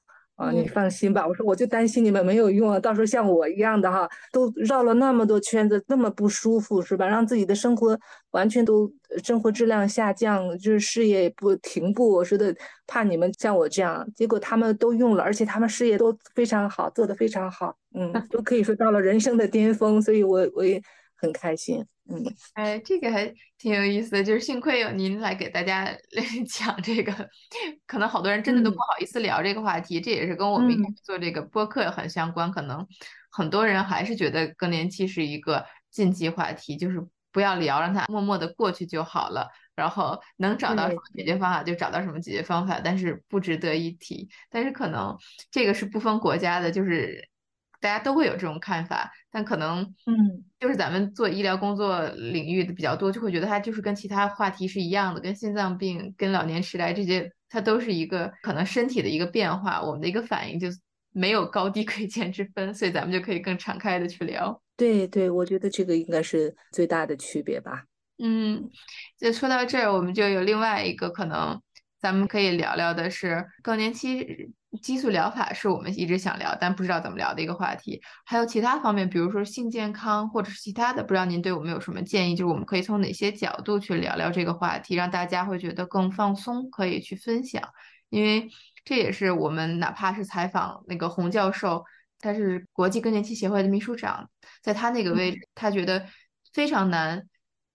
[0.41, 7.07] 啊，你放心吧，我说我就担心你们没有用啊，到时候像我一样的哈，都绕了那么多圈子，那么不舒服是吧？
[7.07, 7.99] 让自己的生活
[8.31, 8.91] 完全都
[9.23, 20.81] 生活质量下降，就是事业不停步，我说的怕你们像我这样，结果他们都用了，而且他们事业都非常好，做得非常好，嗯，都可以说到了人生的巅峰，所以我我也
[21.17, 21.85] 很开心。
[22.11, 25.89] 嗯，哎，这个还挺有意思的，就是幸亏有您来给大家
[26.53, 27.13] 讲这个，
[27.87, 32.51] 可能好多人真的都不好意思聊这个话题，这也是跟我们做这个播客很相关。
[32.51, 32.85] 可能
[33.31, 44.29] 很多人还是觉得更年期是一个禁忌话题，就是不要聊，让它默默的过去就好了，然后能找到什么解决方法就找到什么解决方法，但是不值得一提。
[44.51, 45.17] 但是可能
[45.53, 47.30] 这个是不分国家的，就是。
[47.81, 60.69] 大家都会有这种看法，但可能，嗯，就是咱们做医疗工作领域的比较多，就会觉得它就是跟其他话题是一样的，跟心脏病、跟老年痴呆这些，它都是一个可能身体的一个变化，我们的一个反应就
[61.13, 64.63] 没有高低贵贱之分，所以咱们就可以更敞开的去聊。
[64.77, 67.85] 对对，我觉得这个应该是最大的区别吧。
[68.23, 68.71] 嗯，
[69.19, 71.61] 就说到这儿，我们就有另外一个可能，
[71.99, 74.53] 咱们可以聊聊的是更年期。
[74.83, 78.01] 激素疗法是我们一直想聊，但不知道怎么聊的一个话题。
[78.25, 82.37] 还有其他方面，比如说性健康或者是其他的，不知道您对我们有什么建议？
[82.37, 87.63] 就是我们可以从哪些角度去聊聊这个话题，让大家会觉得更放松，可以去分享。
[88.11, 88.49] 因为
[88.85, 91.85] 这也是我们哪怕是采访那个洪教授，
[92.21, 94.31] 他是国际更年期协会的秘书长，
[94.63, 96.07] 在他那个位置，他觉得
[96.53, 97.27] 非常难，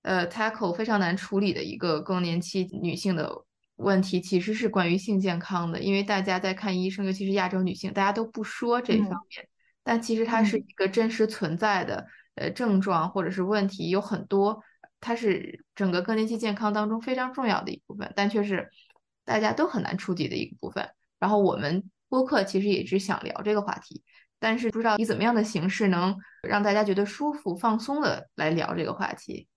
[0.01, 3.44] 呃，tackle 非常难处理的一个更年期女性的。
[3.77, 9.47] 问题其实是关于性健康的，因为大家在看医生，尤其是亚洲女性，大家都不说这方面，
[9.83, 14.61] 但其实它是一个真实存在的呃症状或者是问题有很多，
[15.01, 18.69] 它是整个更年期健康当中非常重要的一部分，但却是
[19.25, 20.89] 大家都很难触及的一个部分。
[21.19, 24.01] 然后我们播客其实也只想聊这个话题，
[24.39, 26.15] 但是不知道以怎么样的形式能
[26.47, 29.47] 让大家觉得舒服、放松的来聊这个话题。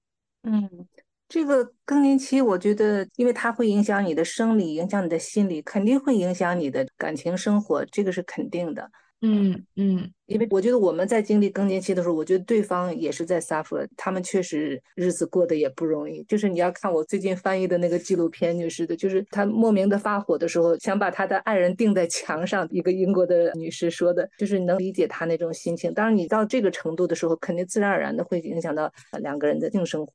[0.43, 0.89] 嗯。
[1.29, 8.91] 这个更年期，我觉得，因为它会影响你的生理，影响你的心理，肯定会影响你的感情生活，这个是肯定的。
[9.21, 16.23] 嗯嗯，因为我觉得我们在经历更年期的时候，我觉得对方也是在 suffer，他们确实日子过得也不容易。
[16.25, 22.67] 就是你要看我最近翻译的那个纪录片，就是的，就是他莫名的发火的时候，想把他的爱人钉在墙上。
[22.71, 25.93] 一个英国的女士说的，就是能理解他那种心情。
[25.93, 30.13] 当然，你到这个程度的时候，肯定自然而然的会影响到两个人的性生活。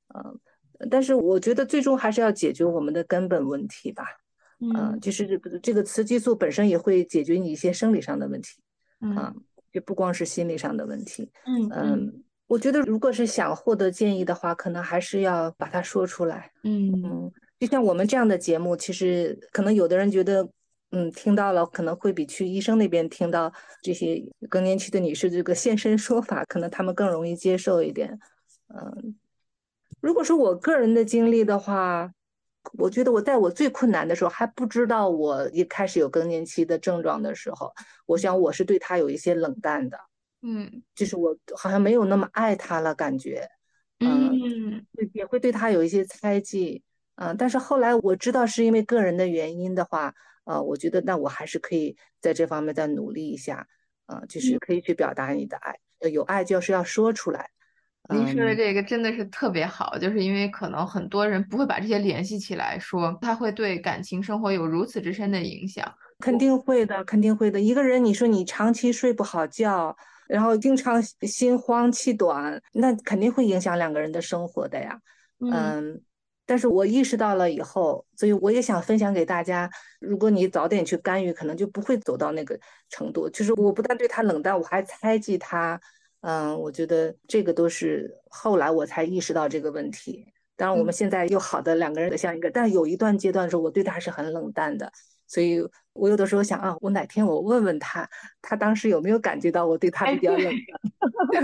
[0.89, 4.05] 但是我觉得最终还是要解决我们的根本问题吧，
[4.59, 8.61] 嗯，就是这这个雌激素本身也会解决你一些生理上的问题，
[9.15, 9.33] 啊，
[9.71, 16.91] 就不光是心理上的问题，嗯嗯，我觉得如果是想获得建议的话，可能还是要把它说出来，嗯。
[17.03, 20.47] 嗯，就像我们这样的节目，其实可能有的人觉得，
[20.91, 28.19] 嗯，听到了可能会比去医生那边听到这些更年期的女士这个现身说法，可能他们更容易接受一点，
[28.67, 29.15] 嗯。
[30.04, 32.12] 如果说我个人的经历的话，
[32.74, 37.74] 我觉得我在我最困难的时候还不知道我一开始有更年期的症状的时候，
[38.06, 39.97] 我想我是对他有一些冷淡的，
[40.41, 43.47] 嗯，就是我好像没有那么爱他了，感觉，
[44.01, 46.84] 嗯，也会对他有一些猜忌，
[47.16, 53.66] 嗯，但是后来我知道是因为个人的原因的话，呃，我觉得那我还是可以在这方面再努力一下，
[54.08, 55.80] 呃，就是可以去表达你的爱，
[56.12, 57.51] 有爱就是要说出来。
[58.10, 65.89] 您说的这个真的是特别好，就是因为可能很多人不会把这些联系起来，说他会对感情生活有如此之深的影响。
[66.20, 67.60] 肯定会的，肯定会的。
[67.60, 69.95] 一个人，你说你长期睡不好觉，
[70.28, 74.99] 然后经常心慌气短，那肯定会影响两个人的生活的呀。
[75.39, 76.01] 嗯，
[76.45, 79.70] 但是我意识到了以后，所以我也想分享给大家。
[80.01, 83.30] 如果你早点去干预，可能就不会走到那个程度。
[83.30, 85.80] 就是我不但对他冷淡，我还猜忌他。
[86.24, 90.26] 嗯，我觉得这个都是后来我才意识到这个问题。
[90.55, 94.89] 当然，我们现在又好的两个人的像一个，但有一段阶段的时候，我对他是很冷淡的。
[95.28, 95.61] 所以
[95.93, 98.09] 我有的时候想啊，我哪天我问问他，
[98.41, 101.43] 他当时有没有感觉到我对他比较冷淡？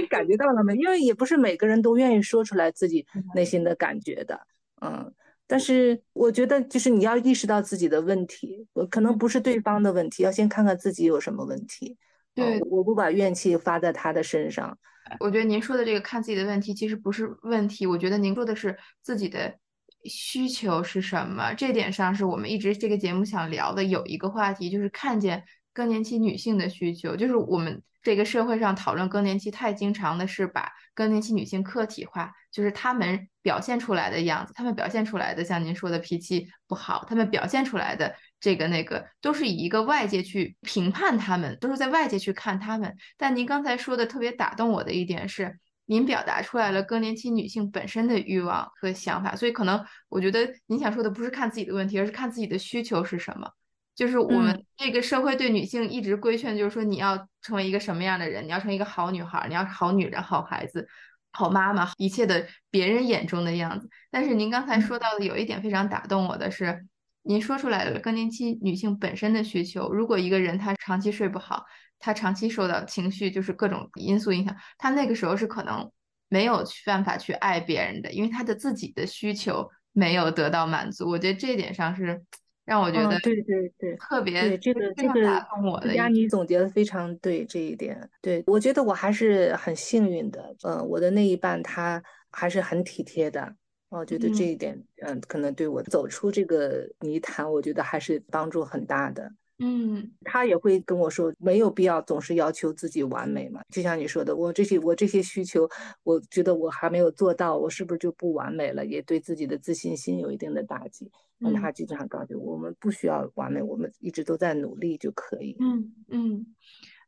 [0.00, 0.74] 你 感觉到了没？
[0.76, 3.04] 因为也不是每个人都愿意说出来自己
[3.34, 4.40] 内心的感觉的。
[4.80, 5.12] 嗯，
[5.46, 11.98] 但是我觉得就是你要意识到自己的问题，可能不是对方的问题，要先看看自己有什么问题。
[12.38, 14.76] 对，我不把怨气发在他的身上。
[15.20, 17.86] 我觉得您说的这个看自己的问题，其实不是问题。
[17.86, 19.58] 我觉得您说的是自己的
[20.04, 21.54] 需求是什么。
[21.54, 23.82] 这点上是我们一直这个节目想聊的。
[23.82, 38.14] 有一个话题就是看见更年期女性的需求，就是我们这个社会上讨论更年期太经常的是把更年期女性客体化，就是她们表现出来的样子，她们表现出来的像您说的脾气不好，她们表现出来的。
[38.40, 42.94] 这个那个都是以一个外界去评判他们，都是在外界去看他们。
[43.16, 49.34] 但您刚才说的特别打动我的一点是，您表达出来了更年期女性本身的欲望和想法。
[49.34, 53.50] 所以可能我觉得您想说的不是看自己的问题，而是看自己的需求是什么。
[53.96, 60.86] 就是我们这个社会对女性一直规劝，就是说你要成为一个什么样的人，你要成为一个好女孩，你要好女人、好孩子、
[61.32, 63.88] 好妈妈，一切的别人眼中的样子。
[64.12, 66.86] 但是您刚才说到的有一点非常打动我的是。
[67.28, 69.92] 您说出来了更年期女性本身的需求。
[69.92, 71.62] 如果一个人他长期睡不好，
[71.98, 75.92] 他长期受到情绪就是各种因素影响，他那个时候是可能
[76.30, 81.06] 没有办法去爱别人的，因为他的自己的需求没有得到满足。
[81.06, 82.18] 我觉得这一点上是
[82.64, 85.94] 让我觉得对对对特别这个这个打动我的。
[85.94, 90.56] 佳妮总结的非常对这一点，对我觉得我还是很幸运的。
[90.62, 93.54] 呃，我的那一半他还是很体贴的。
[93.90, 99.32] 我觉得这一点，嗯，可能对我走出这个泥潭，我觉得还是帮助很大的。
[99.60, 103.60] 嗯，他也会跟我说，没有必要总是要求自己完美嘛。
[103.74, 105.68] 就像你说的，我这些我这些需求，
[106.04, 108.86] 我觉得我还没有做到，我是不是就不完美了？
[108.86, 111.10] 也对自己的自信心有一定的打击。
[111.38, 115.56] 那他经常告诉我，我们不需要完美，我们一直都在努力就可以。
[115.58, 116.46] 嗯嗯。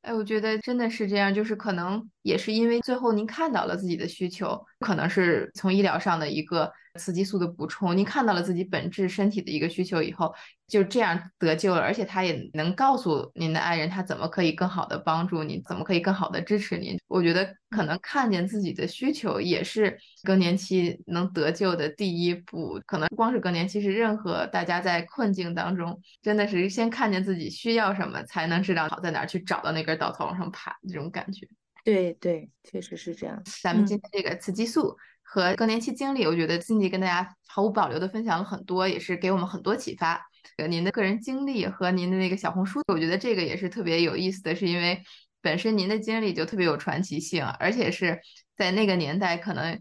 [0.03, 10.35] 哎，我觉得真的是这样，就是可能也是因为最后您看到了自己的需求，可能是从医疗上的一个雌激素的补充，您看到了自己本质身体的一个需求以后。
[10.71, 16.97] 就这样得救了，而且他也能告诉您的爱人，他怎么可以更好的帮助你，怎么可以更好的支持您。
[17.09, 22.81] 我觉得可能看见自己的需求，也是更年期能得救的第一步。
[22.87, 31.49] 可能不光是更年期，是任何大家在困境当中，真的是先看见自己需要什么，才能知道好在哪儿去找到那根稻草往上爬这种感觉。
[31.83, 33.43] 对对，确实是这样。
[33.61, 34.97] 咱们今天这个雌激素
[35.33, 40.21] 和更年期经历，我觉得经历跟大家毫无保留的分享了很多，也是给我们很多启发。
[40.57, 45.01] 呃您的个人经历和您的那个小红书，我觉得这个也是特别有意思的，是因为
[45.41, 48.19] 本身您的经历就特别有传奇性，而且是
[48.57, 49.79] 在那个年代可能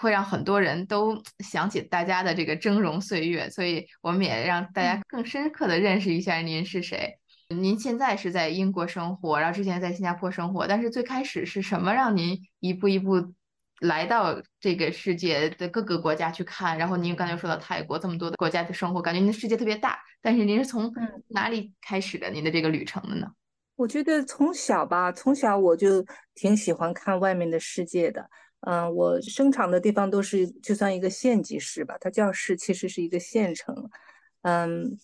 [0.00, 7.18] 会让很多人都想起大家的这个峥嵘岁月，所以我们也让大家更深刻的认识一下您是谁。
[7.48, 13.34] 您现在是在英国生活，然后之前在新加坡生活，但是最开始是什么让您一步一步？
[13.82, 19.98] 来到这个世界的各个国家去看，然后您刚才说到泰国这么多的国家的生活，感觉您的世界特别大。
[20.20, 20.92] 但是您是从
[21.28, 23.26] 哪里开始的您的这个旅程的呢？
[23.74, 26.04] 我觉得从小吧，从小我就
[26.34, 28.30] 挺喜欢看外面的世界的。
[28.60, 33.90] 嗯，我生长的地方都是就算一个县级市吧，它叫市，其实是一个县城。
[34.42, 34.96] 嗯，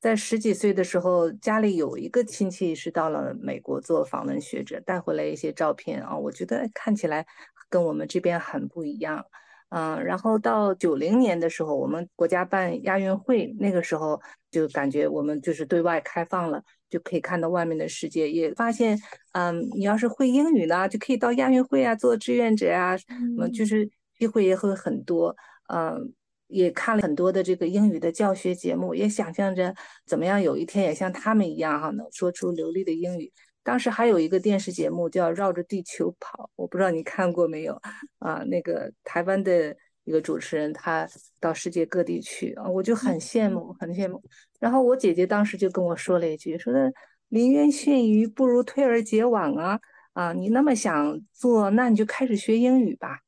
[0.00, 7.24] 在十几岁的时候，家里有一个亲戚是到了美国做访问学者，带回来一些照片啊，我觉得看起来。
[7.68, 9.24] 跟我们这边很不一样，
[9.70, 18.98] 嗯，然后到九零年的时候，我们国家办亚运会，那个时候就感觉我们就是对外开放了，就可以看到外面的世界，也发现，
[19.32, 22.96] 嗯，你要是会英语呢，就可以到亚运会啊做志愿者啊，
[23.38, 25.36] 嗯，就是机会也会很多，
[25.68, 26.12] 嗯，
[26.46, 29.74] 也看了很多的这个英语的教学节目，也想象着
[30.06, 33.30] 怎么样有一天也像他们一样哈，能说出流利的英语。
[33.68, 37.78] 当时还有一个电视节目叫《绕着地球跑》，我不知道你看过没有
[38.18, 38.42] 啊？
[38.44, 41.06] 那个台湾的一个主持人，他
[41.38, 44.22] 到世界各地去啊，我就很羡慕，很羡慕。
[44.58, 46.90] 然后我姐姐当时就跟我说了一句，说的
[47.28, 49.78] 临渊羡鱼，不如退而结网啊
[50.14, 50.32] 啊！
[50.32, 53.18] 你那么想做，那你就开始学英语吧。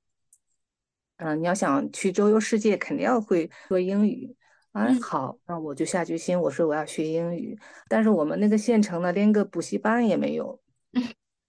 [1.18, 4.34] 嗯，你要想去周游世界，肯定要会说英语。
[4.72, 7.58] 啊，好，那我就下决心，我说我要学英语。
[7.88, 10.60] 但是我们那个县城呢，连个补习班也没有，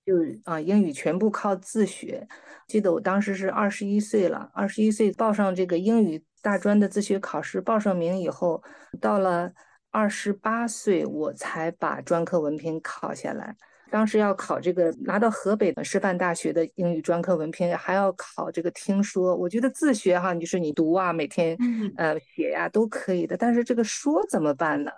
[0.03, 2.27] 就啊，英语全部靠自学。
[2.67, 8.63] 记得我当时是二十一岁了，二十一岁报上这个英语大专的自学考试，报上名以后，
[8.99, 9.53] 到了
[9.91, 13.55] 二十八岁，我才把专科文凭考下来。
[13.91, 19.35] 当时要考这个拿到河北的师范大学的英语专科文凭，还要考这个听说。
[19.35, 21.57] 我觉得自学哈，就是你读啊，每天
[21.97, 23.35] 呃写呀都可以的。
[23.35, 24.91] 但是这个说怎么办呢？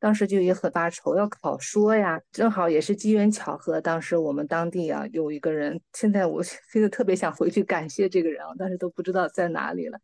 [0.00, 2.20] 当时就也很发愁，要考说呀。
[2.32, 6.42] 正好也是机缘巧合，当时我们当地啊有一个人，现在我
[6.72, 9.98] 现在特别想回去感谢这个人啊，但是都不知道在哪里了。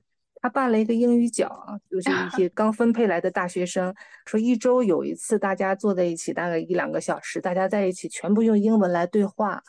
[0.47, 3.93] 他办了一个英语角啊， 就是一些刚分配来的大学生，
[4.27, 9.61] 说一周有一次，大家坐在一起，大概一两个小时，大家在一起全部用英文来对话，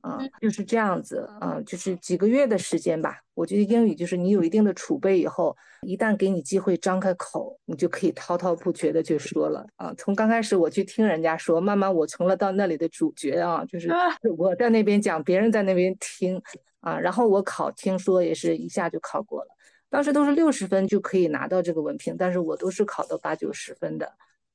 [0.00, 3.20] 啊，就是这样子，啊，就是几个月的时间吧。
[3.34, 9.92] 我觉得英语就是你有一定的储备以后，一旦给你机会张开口，你就可以滔滔不绝的去说了啊。
[9.98, 13.90] 从刚开始我去听人家说，慢慢我成了到那里的主角啊，就是
[14.38, 16.40] 我在那边讲，别人在那边听
[16.80, 19.48] 啊，然后我考听说也是一下就考过了。
[19.94, 24.12] 当时都是六十分就可以拿到这个文凭，但是我都是考到八九十分的，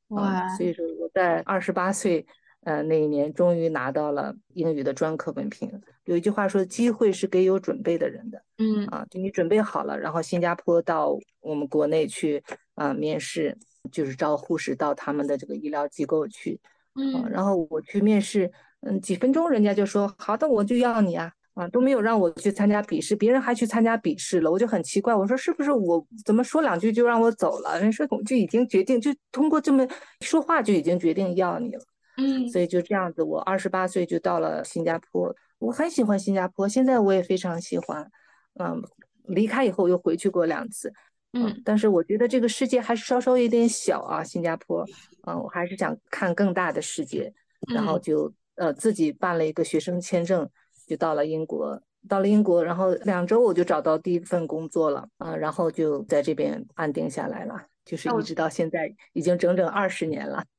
[0.09, 0.45] 哇！
[0.57, 2.27] 所以说我在二十八岁，
[2.65, 5.71] 呃那一年终于拿到了英语的专科文凭。
[6.03, 12.43] 有一句话说，机会是给有准备的人的，嗯啊，就你准备好了，然后新加坡到我们国内去
[12.75, 13.57] 啊面试，
[13.89, 16.59] 就是招护士到他们的这个医疗机构去，
[16.95, 21.31] 嗯，然后我去面试，嗯，几分钟人家就说好的，我就要你啊。
[21.59, 27.77] 啊，都没有让我去参加笔试，别人还去参加笔试了，我就很奇怪，我说是不是我怎么说两句就让我走了？
[27.81, 29.85] 人说就已经决定，就通过这么
[30.21, 31.81] 说话就已经决定要你了，
[32.15, 38.09] 嗯，所以就这样子，我二十八岁就到了新加坡，我很喜欢新加坡，现在我也非常喜欢，
[38.57, 38.81] 嗯，
[39.25, 40.93] 离开以后又回去过两次，
[41.33, 44.85] 嗯，但是我觉得这个世界还是稍稍有点小啊，新加坡，
[45.27, 47.33] 嗯，我还是想看更大的世界，
[47.73, 50.49] 然后就呃自己办了一个学生签证。
[50.89, 60.43] 就到了英国，到了英国，然后两周我就找到第一份工作了啊，然后就在这边安定下来了，就是一直到现在已经整整二十年了。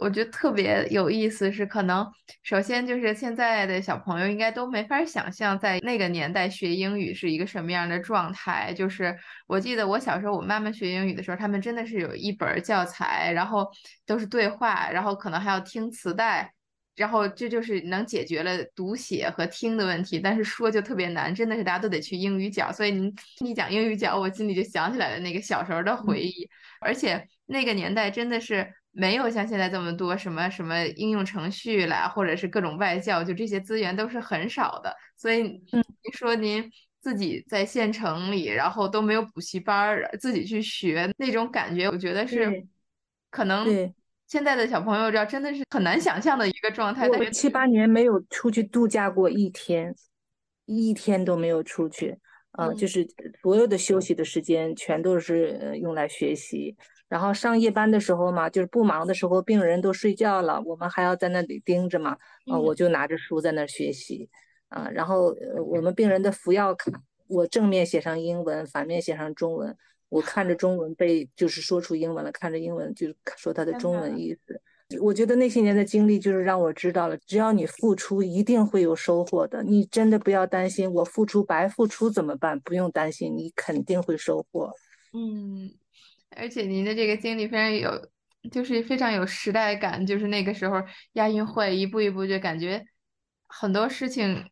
[0.00, 2.06] 我觉得特别有意思，是可能
[2.42, 8.72] 首先就是现在的小朋友应该都没法想象，在那个年代学英语是一个什么样的状态。
[8.74, 9.16] 就是
[9.48, 13.68] 我记得我小时候，我妈妈学英语的时候，他们真的是有一本教材，然后
[14.06, 16.52] 都是对话，然后可能还要听磁带。
[16.96, 22.72] 然后这就是能解决了读写和听的问题，但是说就特别难，真的是大家都得去英语角。
[22.72, 26.48] 所以您你讲英语角，我心里就想起来了那个小时候的回忆。
[26.80, 34.96] 而且那个年代真的是没有像现在这么多什么什么应用程序啦，或者是各种外教，就这些资源都是很少的。
[35.16, 36.70] 所以您说您
[37.00, 42.66] 自己在县城里，然后都没有补习班儿，自己去学那种感觉，我觉得是
[43.30, 43.94] 可能。
[44.26, 47.08] 现在的小朋友，这真的是很难想象的一个状态。
[47.08, 49.94] 我七八年没有出去度假过一天，
[50.64, 52.18] 一天都没有出去。
[52.52, 53.06] 啊，就是
[53.42, 56.74] 所有的休息的时间全都是用来学习。
[57.06, 62.16] 然后上夜班的时候嘛，就是不忙的时候，病人都睡觉了，我们还要在那里盯着嘛。
[62.50, 64.28] 啊，我就拿着书在那学习。
[64.68, 65.32] 啊，然后
[65.66, 66.90] 我们病人的服药卡，
[67.28, 69.76] 我正面写上英文，反面写上中文。
[70.08, 74.60] 我看着中文被，就是说出英文了；看着英文，就是说他的中文意思。
[75.00, 79.60] 我觉得那些年的经历，就是让我知道了，只要你付出，一定会有收获的。
[79.64, 82.60] 你真的不要担心，我付出白付出怎么办？
[82.60, 84.72] 不用担心，你肯定会收获。
[85.12, 85.74] 嗯，
[86.36, 88.08] 而且您的这个经历非常有，
[88.52, 90.06] 就是非常有时代感。
[90.06, 90.80] 就是那个时候
[91.14, 92.84] 亚运会，一步一步就感觉
[93.48, 94.48] 很多事情，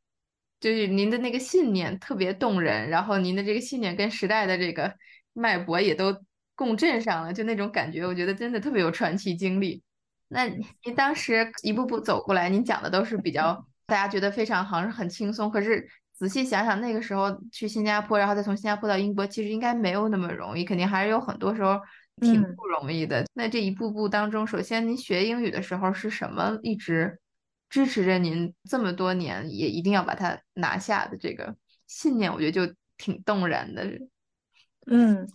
[0.58, 2.90] 就是您的那个信念特别动人。
[2.90, 4.92] 然后您的这个信念跟时代的这个。
[5.34, 6.16] 脉搏也都
[6.54, 9.82] 共振上了，就那种感觉，我觉得真的特别有传奇经历。
[10.28, 15.50] 那您当时一步步走过来，您讲的都是比较大家觉得非常好像是很轻松。
[15.50, 21.78] 可是仔细想想，那个时候去新加坡，然后再从新加坡到英国，其实应该没有那么容易，肯定还是有很多时候
[22.20, 23.24] 挺不容易的。
[23.34, 27.18] 那这一步步当中，首先您学英语的时候是什么一直
[27.68, 31.54] 支持着您这么多年也一定要把它拿下的这个
[31.86, 32.32] 信念？
[32.32, 33.84] 我觉得就挺动人的。
[34.86, 35.28] 嗯，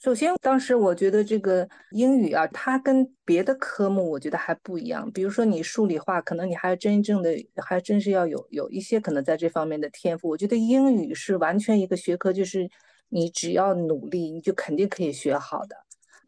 [0.00, 5.10] 首先当时我觉得这个英语啊，它跟别的科目我觉得还不一样。
[5.12, 10.28] 比如说你数理化，可能你还真正的还真是要有有一些可能在这方面的天赋。
[10.28, 12.68] 我觉得英语是完全一个学科，就是
[13.08, 15.76] 你只要努力，你就肯定可以学好的。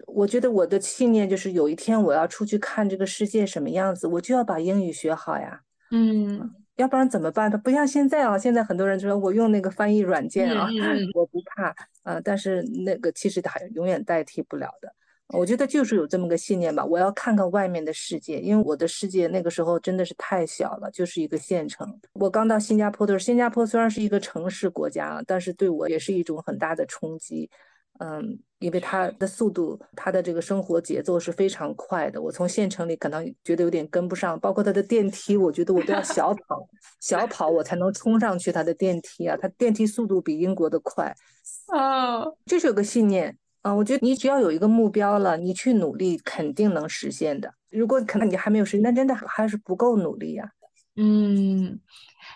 [0.07, 5.63] 我觉得我的信念就是，有一天我要出去看这个世界什么样子，我就要把英语学好呀。
[5.91, 7.51] 嗯，要不然怎么办？
[7.51, 10.69] 他不像现在啊，现在很多人说我用那个翻译软件啊，
[11.15, 14.93] 我不怕啊，但是那个其实它永远代替不了的。
[15.31, 21.99] 我觉得就是有这么个信念吧，我要看看外面的世界，因为我的世界那个时候真的是太小了，就是一个县城。
[22.13, 27.51] 我刚到新加坡的时候，新加坡虽然是一个城市国家，但是对我也是一种很大的冲击。
[27.99, 32.21] 嗯，因为他的速度，他的这个生活节奏是非常快的。
[32.21, 36.69] 我从县城里可能觉得有点跟不上，包括他的电梯，我觉得我都要小跑，
[37.01, 39.37] 小跑我才能冲上去他的电梯啊。
[39.37, 41.15] 他电梯速度比英国的快。
[41.69, 47.53] 哦，这是有个信念啊，我觉得你只要有一个目标了，你去努力，肯定能实现的。
[47.71, 50.51] 如果可能你还没有实现，那真的还是不够努力呀。
[50.97, 51.81] 嗯，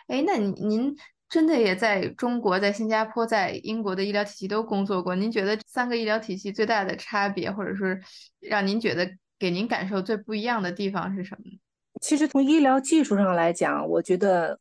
[0.08, 0.96] 哎，那您。
[1.30, 5.14] 真的也在中国、在新加坡、在英国的医疗体系都工作过。
[5.14, 7.86] 您觉得三个医疗体系最大的差别，或者说
[8.40, 9.08] 让您觉得
[9.38, 11.44] 给您感受最不一样的地方是什么？
[12.00, 14.58] 其实从医疗技术上来讲，我觉得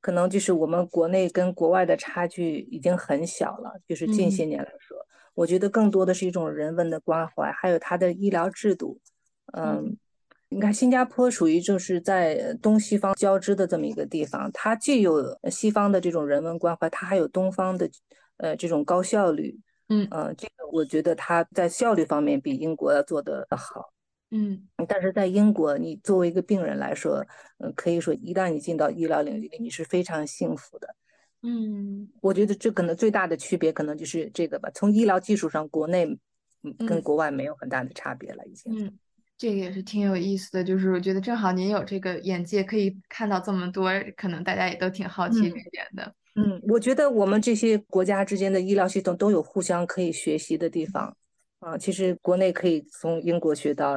[0.00, 3.80] 可能就是我们国内跟国外的差距已经很小了。
[3.86, 4.98] 就是近些年来说，
[5.34, 8.98] 我觉得更多的是一种人文的关怀，还有它的医疗制度，
[9.56, 9.96] 嗯。
[10.52, 17.88] 你看，新加坡属于就是在东西方交织的这么一个地方，它既有西方的这种人文关怀，它还有东方的，
[18.38, 19.60] 呃，这种高效率。
[19.90, 23.92] 嗯，呃，这个我觉得它在效率方面比英国要做得好。
[24.32, 27.24] 嗯，但是在英国，你作为一个病人来说，
[27.58, 30.96] 嗯，可以说一旦你进到医疗领域里，你是非常幸福的。
[31.42, 34.68] 嗯，我觉得这可能最大的区别可能就是这个吧。
[34.74, 36.18] 从医疗技术上，国内
[36.86, 38.86] 跟国外没有很大的差别了，已经。
[38.86, 38.98] 嗯。
[39.40, 46.14] 这个也是挺有意思的，就是我觉得正好您有这个眼界，可以看到这么多，可能大家也都挺好奇这点的。
[46.34, 51.16] 嗯，我觉得我们这些国家之间的医疗系统都有互相可以学习的地方。
[51.60, 53.96] 啊，其实国内可以从英国学到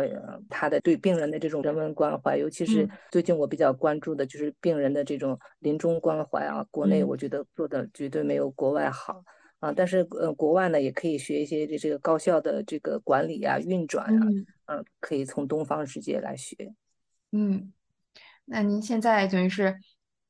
[0.49, 6.65] 他的对病人的这种人文关怀，尤其是最近我比较关注的就是病人的这种临终关怀啊。
[6.71, 9.21] 国内我觉得做的绝对没有国外好
[9.59, 14.27] 啊，但是呃，国外呢也可以学一些这这个高效的这个管理啊、运转啊。
[14.65, 16.73] 嗯，可以从东方世界来学。
[17.31, 17.73] 嗯，
[18.45, 19.77] 那您现在等于是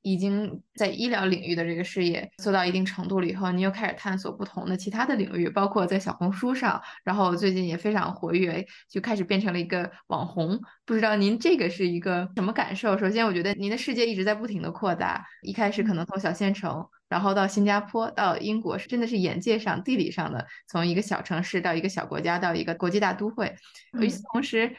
[0.02, 10.60] 已经在医疗领域的这个事业做到一定程度了以后，您又开始探索不同的其他的领域，包括在小红书上，然后最近也非常活跃，就开始变成了一个网红。
[10.84, 12.98] 不知道您这个是一个什么感受？
[12.98, 16.86] 首先，我觉得您的世界一直在不停的扩大，一开始可能从小县城。
[17.14, 23.54] 然后到新加坡，到英国是真的是眼界上、地理上的，从一个小城市到一个小国家，到一个国际大都会。
[24.02, 24.76] 与此同时，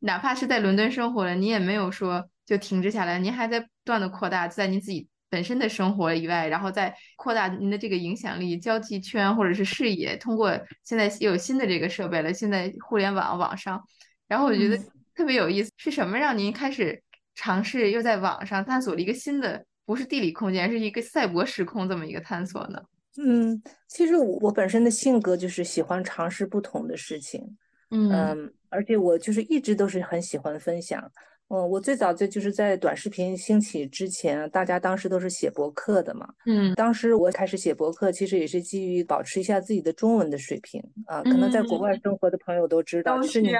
[0.00, 10.16] 哪怕是在伦敦生活了，你也没有说就停滞下来，您还在不断的扩大，在您自己本身的生活以外，然后再扩大您的这个影响力、交际圈或者是视野。
[10.16, 13.80] 通过现在又有新的这个设备了，现在互联网网上，
[14.26, 14.76] 然后我觉得
[15.14, 17.00] 特别有意思，是什么让您开始
[17.36, 19.64] 尝试又在网上探索了一个新的？
[19.86, 22.82] 不是地理空间，是一个赛博时空这么一个探索呢。
[23.18, 27.56] 嗯，其实我我本身的性格就是喜欢尝试不同的事情，
[27.88, 31.10] 嗯，而且我就是一直都是很喜欢分享。
[31.48, 36.28] 嗯，我最早在就是在短视频兴起之前，大家当时都是写博客的嘛。
[36.44, 41.22] 嗯，当时我开始写博客，其实也是基于保持一下自己的中文的水平啊。
[41.22, 43.50] 可能在国外生活的朋友都知道，就是你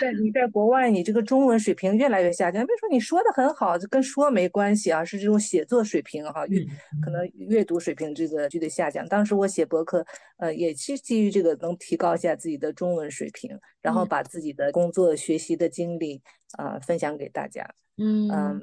[0.00, 2.64] 在你在国外，你这个中文水平越来越下降。
[2.64, 6.64] 别说你说的很好，就跟说没关系啊，是这种写作水平哈，阅
[7.04, 9.06] 可能阅读水平这个就得下降。
[9.08, 10.02] 当时我写博客，
[10.38, 13.50] 呃，也是基于这个能提高一下自己的中文水平，
[13.82, 16.22] 然后把自己的工作学习的经历。
[16.52, 17.68] 啊，分享给大家。
[17.98, 18.60] 嗯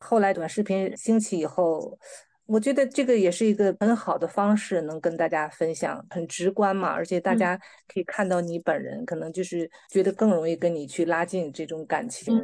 [0.00, 1.98] 后来短视频兴起以后，
[2.46, 7.56] 我觉得这个也是一个很好的方式，能跟大家分享，很直观嘛，而且大家
[7.88, 12.36] 可以看到你本人，可能就是觉得更容易跟你去拉近这种感情。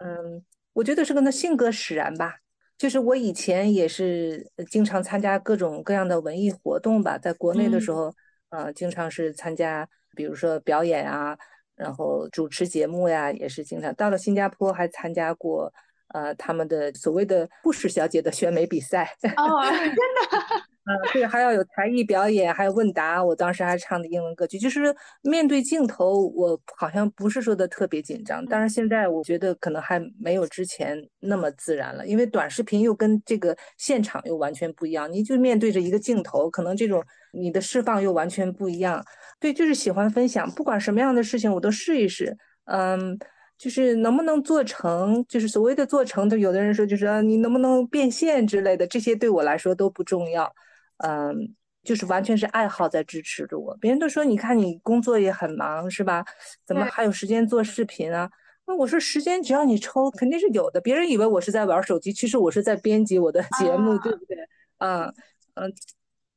[0.00, 2.38] 嗯，我觉得是跟他性格使然吧。
[2.76, 8.12] 就是我以前也是经常参加各种各样的文艺活动吧，在国内的时候，
[8.48, 11.38] 呃，经常是参加，比如说表演啊。
[11.74, 15.72] 然后主持节目呀，也是经常到了新加坡，还参加过
[16.12, 19.14] 呃他们的所谓的护士小姐的选美比赛。
[19.36, 20.62] 哦， 真的。
[20.84, 23.22] 嗯，对，还要有才艺表演，还有问答。
[23.22, 24.92] 我当时还唱的英文歌曲，就是
[25.22, 28.44] 面对镜头，我好像不是说的特别紧张。
[28.46, 35.08] 但是现在我觉得可能还没有之前那么自然了，因为短视频又跟这个现场又完全不一样。
[35.12, 37.00] 你就面对着一个镜头，可能这种
[37.32, 39.00] 你的释放又完全不一样。
[39.38, 42.36] 对，就是喜欢分享，不管什么样的事情我都试一试。
[42.64, 43.16] 嗯，
[43.62, 50.52] 就是能不能做成，就是所谓的做成都，有的人说就是啊你能不能变现之类的，这些对我来说都不重要。
[50.96, 51.54] 嗯，
[51.84, 53.76] 就是完全是爱好在支持着我。
[53.80, 56.24] 别人都说，你看你工作也很忙，是吧？
[56.66, 58.28] 怎么还有时间做视频啊？
[58.66, 60.80] 那我说时间只要你抽，肯定是有的。
[60.80, 64.36] 别人以为我是在玩手机，其实我是在编辑我的节目，对不对？
[64.78, 65.04] 嗯
[65.54, 65.72] 嗯，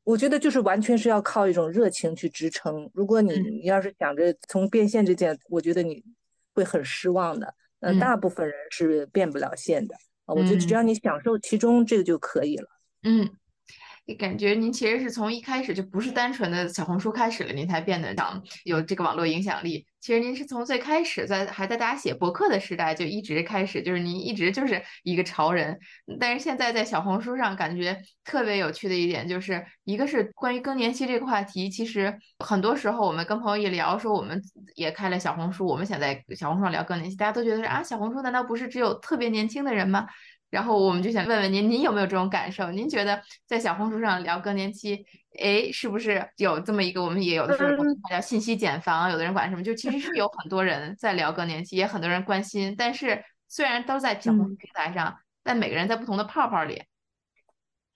[0.04, 2.88] 我觉得就是完全是要靠一种热情去支撑。
[2.94, 6.04] 如果你你要是想着从变现这件，我觉得你
[6.56, 7.54] 会很失望的。
[7.82, 9.96] 嗯，大部分人是变不了现的
[10.26, 10.34] 啊。
[10.34, 12.68] 我觉得只要你享受其中，这个就可以了。
[13.04, 13.30] 嗯。
[14.14, 19.88] 感觉您其实是从一开始就不是单纯的小红书开始了，您才变得长有这个网络影响力。
[20.00, 25.80] 其实您是从最开始在还在大家写博客的时代就一直开始，就是您一直就是一个潮人。
[26.20, 34.40] 但是现在在小红书上，感觉特别有趣的一点就是，一个是关于更年期这个话题，其实很多时候我们跟朋友一聊，说我们
[34.76, 40.06] 也开了小红书，我们想在小红书上聊更年期，大家都觉得啊，小红书难道不是只有特别年轻的人吗？
[40.50, 42.72] 然后我们就想问问您，您有没有这种感受？
[42.72, 45.06] 您觉得在小红书上聊更年期，
[45.38, 47.04] 哎，是不是有这么一个？
[47.04, 49.62] 我们也有的时候叫信息茧房，有的人管什么？
[49.62, 52.74] 就其实是有很多人在聊更年期，也很多人关心。
[52.78, 56.82] 但是虽然都在小红书平台上，但每个人在不同的泡泡里。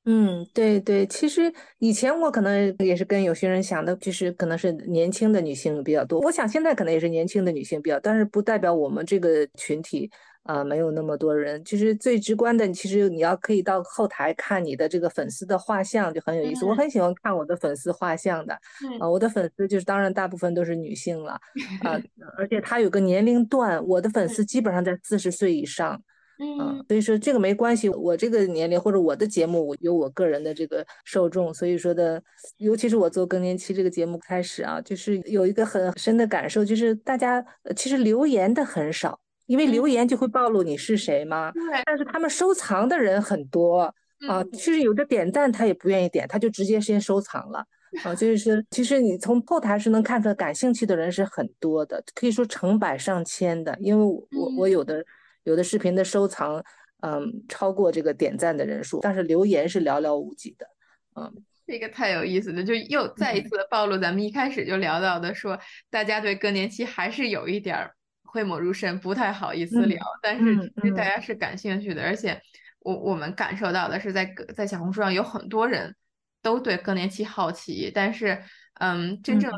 [0.03, 6.19] 嗯，对对，其实以前我可能也是跟有些人想的，就是可能是年轻的女性比较多。
[6.19, 10.11] 我想现在可能也是年轻的女性比较，但是不代表我们这个群体。
[10.43, 11.63] 啊，没有那么多人。
[11.63, 16.65] 其实最直观的，其实你要可以到后台看你的这个粉丝的画像，就很有意思。
[16.65, 18.53] 我很喜欢看我的粉丝画像的。
[18.99, 21.33] 啊，我的粉丝就是当然大部分都是女性了。
[21.83, 21.99] 啊，
[22.37, 26.01] 而且他有个年龄段，我的粉丝基本上在四十岁以上。
[26.41, 32.23] 嗯，所以说这个没关系，我这个年龄或者我的节目我有我个人的这个受众，所以说的，
[32.59, 39.19] 尤其是我做更年期这个节目开始啊，就是有一个很深的感受，就是大家其实留言的很少。
[39.49, 41.61] 因为留言就会暴露你是谁嘛，对。
[41.83, 43.91] 但是他们收藏的人很多
[44.27, 47.65] 啊，其实有的点赞他也不愿意点，他就直接先收藏了
[48.03, 48.13] 啊。
[48.13, 53.75] 就是其实你从后台是能看出来，感兴趣的人是很多的，可以说成百上千的。
[53.81, 55.03] 因为我我有的
[55.45, 56.63] 有的视频的收藏，
[57.01, 60.67] 嗯，超过这个点赞的人数，但是留言是寥寥无几的，
[61.15, 61.43] 嗯。
[61.65, 67.91] 这个太有意思了，就又再一次的暴露咱们一开始就聊到的，说大家对更年期还是有一点儿。
[68.31, 72.39] 讳莫如深，不太好意思聊，但是其实大家是感兴趣的，而且
[72.79, 75.95] 我我们感受到的是，在在小红书上有很多人
[76.41, 78.41] 都对更年期好奇，但是
[78.75, 79.51] 嗯，真正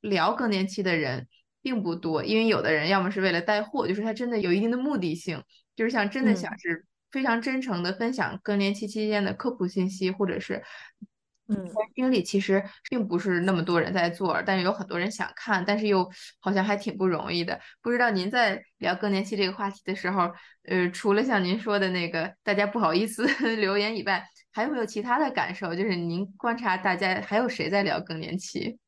[0.00, 1.28] 聊更年期的人
[1.62, 5.42] 并不多，因为有的人要么是为了带货，就是他真的有一定的目的性，
[5.74, 10.62] 就是像真的想是非常真诚的分享更年期期间的科普信息，或者是。
[11.48, 16.08] 嗯，经历其实并不是那么多人在做，但是有很多人想看，但是又
[16.40, 17.60] 好像还挺不容易的。
[17.80, 20.28] 不知道您在聊更年期这个话题的时候，
[20.64, 23.26] 呃，除了像您说的那个大家不好意思
[23.56, 25.74] 留言以外，还有没有其他的感受？
[25.74, 28.78] 就是您观察大家还有谁在聊更年期？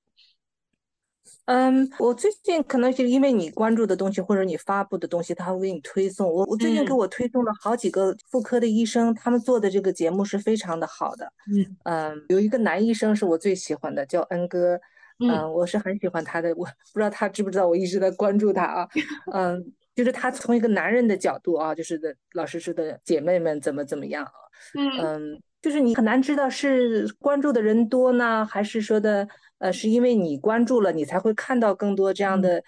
[1.49, 6.31] 嗯，我最近可能是因为你关注的东西或者你发布的东西，他会给你推送。
[6.31, 11.33] 我我最近给我推送了好几个妇科的医生，他们做的这个节目是非常的好的。
[11.51, 14.79] 嗯嗯，有一个男医生是我最喜欢的，叫恩哥。
[15.21, 16.51] 嗯，我是很喜欢他的。
[16.51, 18.89] 我不知道他知不知道，我一直在关注他啊。
[19.33, 24.33] 嗯，就是他从一个男人的角度啊，就是的老师说的姐妹们怎么怎么样啊。
[24.75, 29.29] 嗯，就是你很难知道是关注的人多呢，还是说的。
[29.61, 32.63] 呃，是因为你关注了，你才会看到更多这样的，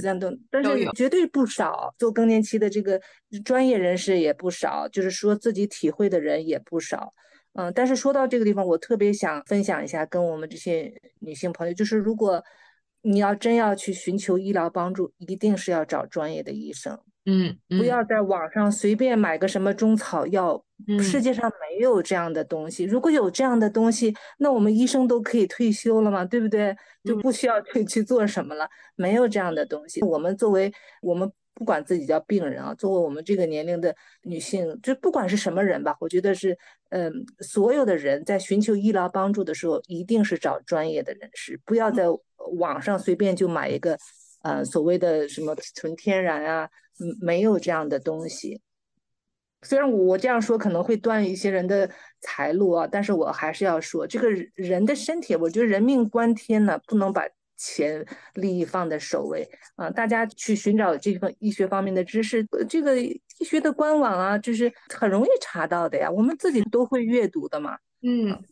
[0.00, 1.92] 这样的，但是绝对不少。
[1.98, 3.00] 做更年期的这个
[3.44, 7.12] 专业人士也不少，就是说自己体会的人也不少。
[7.54, 12.40] 嗯，但是说到这个地方，我特别想分享一下，跟我们这些女性朋友，就是如果
[13.02, 16.96] 你要真要去寻求医疗帮助，一定是要找专业的医生。
[17.26, 20.64] 嗯，不要在网上随便买个什么中草药，
[20.98, 22.84] 世界上没有这样的东西。
[22.84, 26.74] 如果有这样的东西，那我们医生都可以退休了嘛，对不对？
[27.04, 28.66] 就不需要去去做什么了。
[28.96, 30.02] 没有这样的东西。
[30.02, 36.56] 我们作为我们不管自己叫病人啊，作为我们这个年龄的女性，就不管是什么人吧，我觉得是，
[36.88, 42.04] 嗯，所有的人在寻求医疗帮助的时候，一定是找专业的人士，不要在
[42.56, 43.98] 网上随便就买一个，
[44.42, 46.70] 呃，所谓的什么纯天然啊。
[47.20, 48.60] 没有这样的东西。
[49.62, 51.90] 虽然我这样说可能会断一些人的
[52.22, 57.22] 财路啊，但是我还是要说，这个人的身体，我觉得人命关天呢，不能把
[57.58, 59.46] 钱利益放在首位
[59.76, 59.90] 啊。
[59.90, 66.10] 大家去寻找这份医学方面的知识，这个医学的官网啊，就是很容易查到的呀。
[66.10, 67.76] 我们自己都会阅读的嘛。
[68.00, 68.42] 嗯，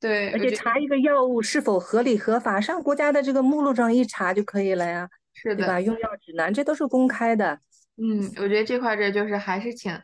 [0.00, 0.30] 对。
[0.32, 5.10] 而且查一个药物是否合理合法，上国家的这个目录上一查就可以了呀。
[5.34, 5.56] 是的。
[5.56, 5.78] 对吧？
[5.78, 7.60] 用药指南这都是公开的。
[7.96, 9.96] 嗯，我觉得这块这就是还是请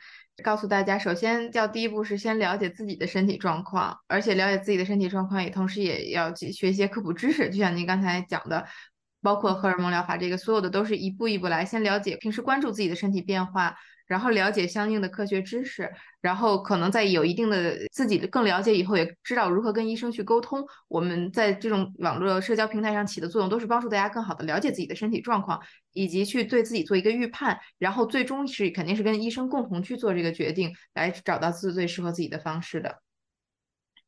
[0.45, 8.65] 告诉大家，首先要第一步是先了解自己的身体状况，而且了解自己的身体状况也同时也要去学一些科普知识，就像您刚才讲的，
[9.21, 13.77] 包括荷尔蒙疗法这个，所有的都是一步一步来，先了解，平时关注自己的身体变化。
[14.11, 15.89] 然后了解相应的科学知识，
[16.21, 20.67] 然后可能在有一定的自己更了解以后，也知道如何跟医生去沟通。
[20.89, 25.61] 我们在这种网络社交平台上起的作用，都是帮助大家更好的了解自己的身体状况，
[25.93, 27.57] 以及去对自己做一个预判。
[27.79, 33.01] 然后最终是肯定是跟医生共同去做这个决定，来找到自最适合自己的方式的。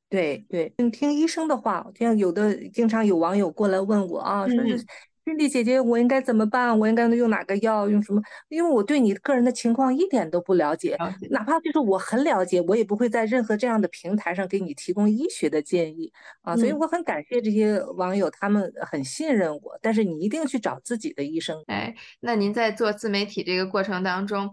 [0.09, 4.85] 对对，听听医生的话，听有的经常有网友过来问我啊，说是。
[5.25, 6.77] 心迪姐姐，我应该怎么办？
[6.77, 7.89] 我应该用哪个药？
[7.89, 8.20] 用什么？
[8.49, 10.97] 因为我对你个人的情况一点都不了解，
[11.31, 16.57] 哪怕就是我很了解，我也不会在任何这样的平台上给你提供医学的建议啊。
[16.57, 19.79] 所以我很感谢这些网友，他们很信任我。
[19.81, 21.62] 但是你一定去找自己的医生。
[21.68, 24.51] 哎，那您在做自媒体这个过程当中，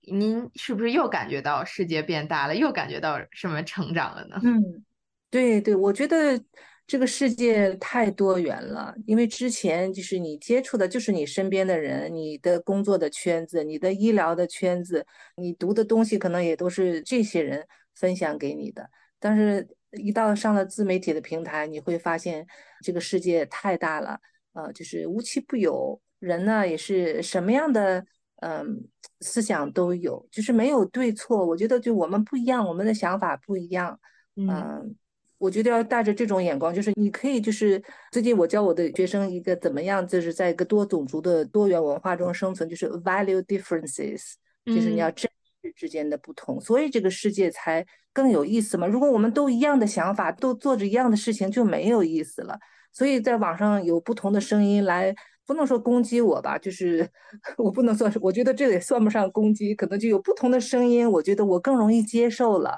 [0.00, 2.56] 您是不是又感觉到世界变大了？
[2.56, 4.40] 又感觉到什么成长了呢？
[4.42, 4.84] 嗯，
[5.30, 6.42] 对对，我觉得。
[6.90, 17.64] 这个世界太多元了，因为之前就是你接触的，就是你身边的人，你的工作的圈子，你的医疗的圈子，你读的东西可能也都是这些人
[17.94, 18.90] 分享给你的。
[19.20, 22.44] 但是，一到上了自媒体的平台，你会发现
[22.82, 24.18] 这个世界太大了，
[24.54, 28.04] 呃，就是无奇不有，人呢也是什么样的，
[28.40, 28.84] 嗯，
[29.20, 31.46] 思想都有，就是没有对错。
[31.46, 34.00] 我觉得就我们不一样，我们的想法不一样，
[34.34, 34.96] 嗯。
[35.40, 37.82] 我觉得要带着这种眼光，就是你可以，就是
[38.12, 44.34] 最近我教我的学生一个怎么样，就是在一个多种族的多元文化中生存，就是 value differences，
[44.66, 45.30] 就是你要正
[45.62, 48.86] 视之间的不同，所以这个世界才更有意思嘛。
[48.86, 52.58] 如果我们都一样的想法，都做着一样的事情，就没有意思了。
[52.92, 55.14] 所以在网上有不同的声音来，
[55.46, 57.08] 不能说攻击我吧，就是
[57.56, 62.76] 我不能算是，我觉得这也算不上攻击，可能就有不同的声音，我觉得我更容易接受了。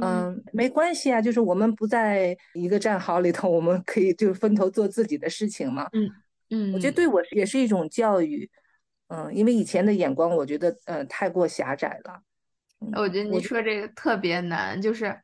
[0.00, 5.88] 嗯，没关系啊，就是我们不在一个战壕里头，我们可以就分头做自己的事情嘛。
[5.92, 6.10] 嗯
[6.50, 8.50] 嗯，我觉得对我也是一种教育。
[9.08, 12.20] 嗯，因为以前的眼光，我觉得呃太过狭窄了。
[12.96, 15.16] 我觉得你说这个特别难，就是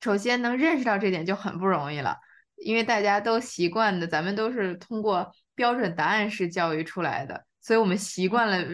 [0.00, 2.16] 首先能认识到这点就很不容易了，
[2.56, 7.44] 因为大家都习惯的，咱们都是通过标准答案式教育出来的。
[7.60, 8.66] 所以我们习惯了，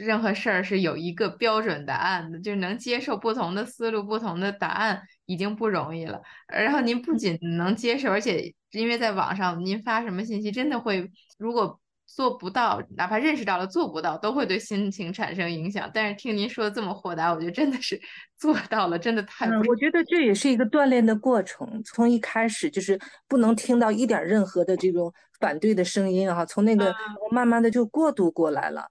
[0.00, 6.20] 任何事儿是有一个标准答案的，就是能接受不同的思路、不同的答案已经不容易了。
[6.48, 11.80] 然后您不仅能接受，而且因为在网上您发什么信息，真的会如果。
[12.10, 15.88] 做不到，哪怕认识到了做不到，都会对心情产生影响。
[15.92, 18.00] 但是听您说的这么豁达，我觉得真的是
[18.34, 19.46] 做到了，真的太……
[19.68, 21.80] 我觉得这也是一个锻炼的过程。
[21.84, 26.92] 从一开始就是不能听到一点任何的这种反对的声音啊，从那个
[27.30, 28.80] 慢慢的就过渡过来了。
[28.80, 28.88] 嗯，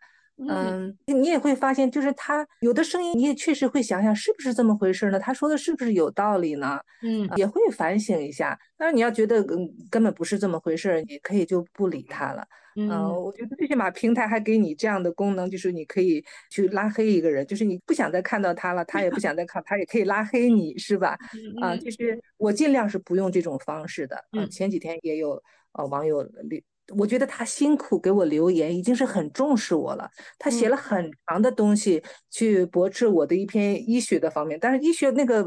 [1.06, 5.20] 你也会发现，就是他有的声音，你也确实会想想是不是这么回事呢？
[5.20, 6.80] 他说的是不是有道理呢？
[7.02, 8.58] 嗯，也会反省一下。
[8.78, 12.48] 但是你要觉得嗯根本不是这么回事，你可以就不理他了。
[12.76, 21.18] 嗯，我觉得最起码平台还给你这样的功能，就是你可以去拉黑一个人，就是你不想再看到他了，他也不想再看，他也可以拉黑你，是吧？
[21.60, 24.24] 啊，就是我尽量是不用这种方式的。
[24.34, 25.42] 嗯，前几天也有
[25.74, 26.62] 呃网友留。
[26.96, 30.10] 我觉得他辛苦给我留言，已经是很重视我了。
[30.40, 35.44] 他写了很长的东西去驳斥我的一篇医学的方面，但是医学那个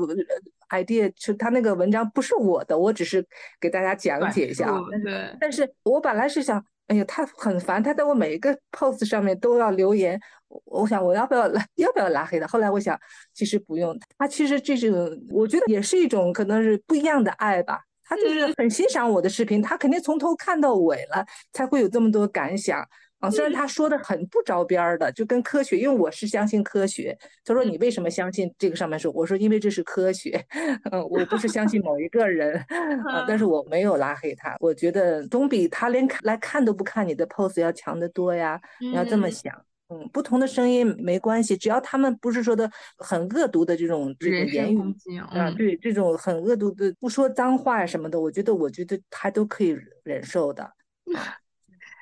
[0.71, 3.27] idea 就他那个文章不是我的，我只是
[3.61, 4.71] 给大家讲解一下。
[5.03, 5.35] 对。
[5.41, 10.21] 但是我本来是想，哎呀，他很烦，他在我每一个 post 上面都要留言。
[10.65, 12.47] 我想我要不要拉， 要不要拉黑他？
[12.47, 12.99] 后来我想，
[13.33, 13.97] 其实不用。
[14.19, 17.81] 他其实这种，我觉得也是一种可能是不一样的爱吧。
[18.11, 22.85] 他就是很欣赏我的视频，他肯定从头看到尾了，才会有这么多感想
[23.21, 23.31] 啊。
[23.31, 27.17] 虽然他说的很不着边儿的，就跟科学，因为我是相信科学。
[27.45, 29.13] 他说你为什么相信这个上面说？
[29.13, 30.45] 我说因为这是科学，
[30.91, 32.57] 嗯，我不是相信某一个人
[33.07, 33.25] 啊。
[33.29, 38.61] 但是我没有拉黑他，我觉得总比他连看来看都不看你的 pose 要强得多呀。
[38.81, 39.55] 你要这么想。
[39.93, 44.79] 嗯，不同的声音没关系，只要他们不是说的很恶毒的这种这种言语
[45.19, 50.71] 啊，对这种很恶毒的不说脏话呀什么的，我觉得我觉得他都可以忍受的。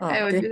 [0.01, 0.49] 哎，我觉得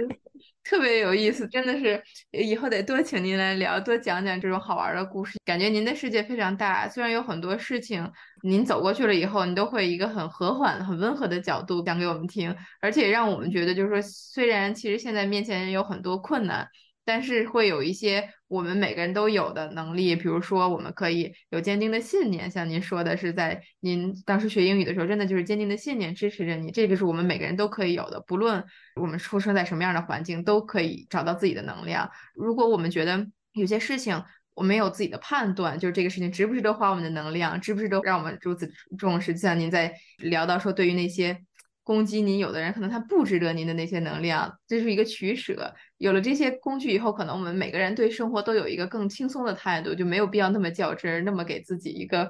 [0.64, 5.38] 特别有意思，真的是以后得多请您来聊，多讲讲这种好玩的故事。
[5.44, 8.10] 感觉您的世界非常大，虽然有很多事情
[8.42, 16.66] 您走过去了以后，您都会一个很和缓、很温和的角度讲给我们听，而且让我们觉得就是说，虽然其实现在面前有很多困难。
[17.06, 28.62] 但是会有一些我们每个人都有的能力，比如说我们可以有坚定的信念，像您说的是在您当时学英语的时候，真的就是坚定的信念支持着你，这个是我们每个人都可以有的，不论
[29.00, 32.10] 我们出生在什么样的环境，都可以找到自己的能量。
[32.34, 34.20] 如果我们觉得有些事情
[34.54, 39.32] 我们有自己的判断，就是这个事情值不值得花我们的能量，值不值得让我们如此重视。
[39.34, 41.38] 就像您在聊到说，对于那些
[41.86, 45.72] 攻击您有的人，可能他不值得您的那些能量，这是一个取舍。
[45.98, 52.28] 有了这些工具以后，可能我们每个人对生活都有一个更轻松的态度，就没有必要那么较真，那么给自己一个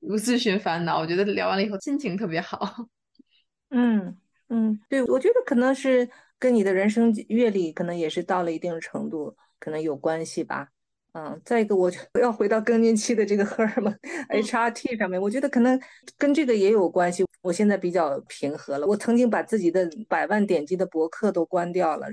[0.00, 0.98] 如咨询烦恼。
[0.98, 2.88] 我觉得聊完了以后，心情特别好。
[3.70, 4.18] 嗯
[4.48, 10.70] 嗯，对，我觉得可能是跟你的人生阅历可能也是到了一定程度，可能有关系吧。
[11.12, 11.90] 嗯，再一个，我
[12.20, 13.92] 要回到更年期的这个荷尔蒙
[14.28, 15.80] HRT 上面，我觉得可能
[16.16, 17.24] 跟这个也有关系。
[17.42, 18.86] 我现在比较平和了。
[18.86, 22.06] 我曾经把自己的百万点击的博客都关掉了，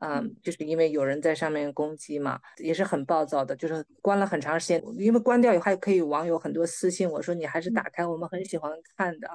[0.00, 4.82] 嗯，就是因为有人在上面攻击嘛，也是很暴躁的，就是关了很长时间。
[4.98, 9.28] 因为关掉以后还可以网友很多私信我说你还是打开，我们很喜欢看的，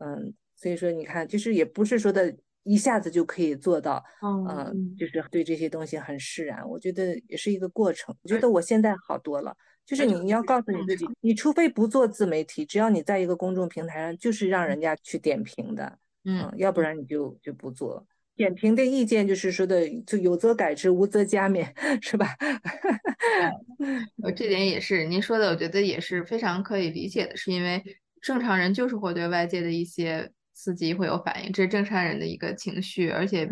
[0.00, 2.34] 嗯，所以说你看，就是也不是说的。
[2.64, 6.66] 一下子就可以做到，嗯，就是对这些东西很释然。
[6.68, 8.14] 我觉得也是一个过程。
[8.22, 9.54] 我觉得我现在好多了，
[9.84, 18.06] 就是你你要告诉你自己，你除非不做自媒体，只要你在一个公众平台上，就是让人家去点评的，嗯，要不然你就就不做。
[18.34, 21.68] 点评的意见就是说的，就有则改之，无则加勉，
[22.02, 22.26] 是吧？
[24.24, 27.84] 呃，这点也是您说的，我觉得也是非常可以理解的，是因为
[28.22, 30.32] 正常人就是会对外界的一些。
[30.64, 33.46] 刺激会有反应，这是正常人的一个情绪，而且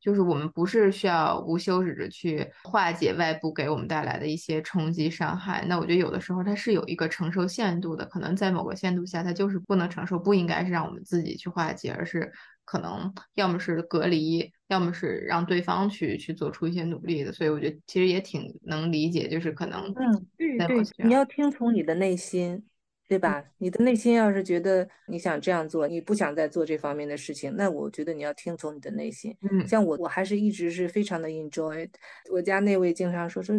[0.00, 5.66] 就是我们不是需要无休止的去化解外部给我们带来的一些冲击伤害。
[5.68, 12.32] 那我觉得有的时候它是有一个承受限度的，可能在某个限度下，它就是不能承受，不应该是让我们自己去化解，而是
[12.64, 17.30] 可能要么是隔离，要么是让对方去去做出一些努力的。
[17.32, 22.64] 所以我觉得其实也挺能理解，就是可能嗯，对对，你要听从你的内心。
[23.08, 23.44] 对吧？
[23.58, 29.36] 你的内心要是觉得你想这样做，你不想再做这方面的事情，那我觉得你要听从你的内心。
[29.50, 31.88] 嗯，像我，我还是一直是非常的 enjoy。
[32.32, 33.54] 我家那位经常说说，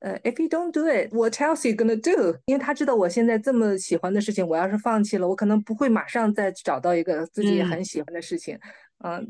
[0.00, 2.36] 呃，if you don't do it，what else you gonna do？
[2.46, 8.54] 因为他知道我现在这么喜欢的事情，我要是放弃了，我可能不会马上再找到一个自己也很喜欢的事情。
[8.56, 8.60] 嗯，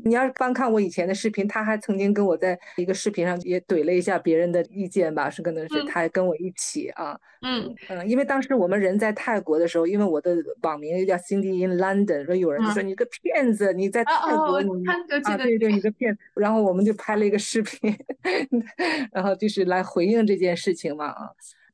[0.03, 7.75] 你要是翻看我以前的视频，他还曾经跟我在一个视频上也怼了一下别人的意见吧，是可能是他还跟我一起啊，嗯。
[7.87, 17.95] 嗯，因为当时我们人在泰国的时候，因为我的网名又叫 Cindy in London，说有人就说你个骗子，你在泰国你啊对对，你个骗子，然后我们就拍了一个视频，
[19.13, 21.29] 然后就是来回应这件事情嘛啊。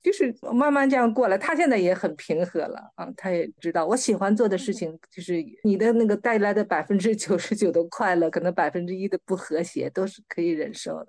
[0.06, 11.08] 就是慢慢这样过来，他现在也很平和了啊，他也知道我喜欢做的事情，就是你的那个带来的百分之九十九的快乐，可能百分之一的不和谐都是可以忍受的。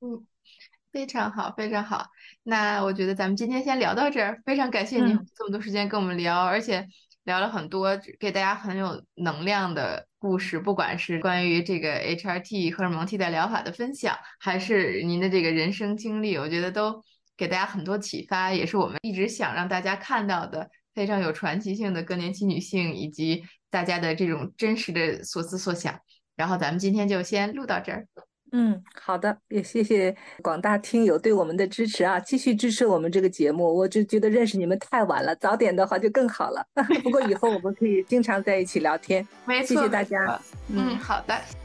[0.00, 0.24] 嗯，
[0.90, 2.06] 非常好，非常好。
[2.42, 6.86] 那我觉得咱们今天先聊到这儿，非常感谢您这么多时间跟我们聊，而且
[7.24, 17.04] 聊了很多给大家很有能量的故事，不管是关于这个 HRT 荷尔蒙替代疗法的分享，还是您的这个人生经历，我觉得都。
[17.40, 25.98] 给大家很多启发，也是我们一直想让大家看到的非常有传奇性的更年期女性，以及大家的这种真实的所思所想。
[26.36, 28.06] 然后咱们今天就先录到这儿。
[28.52, 33.74] 嗯，好的，也谢谢广大听友对我们的支持啊，继续支持我们这个节目。
[33.74, 36.62] 我就觉得认识你们太晚了，早点的话就更好了。
[37.02, 39.26] 不过以后我们可以经常在一起聊天。
[39.46, 40.38] 没错，谢谢大家。
[40.68, 41.59] 嗯，好的。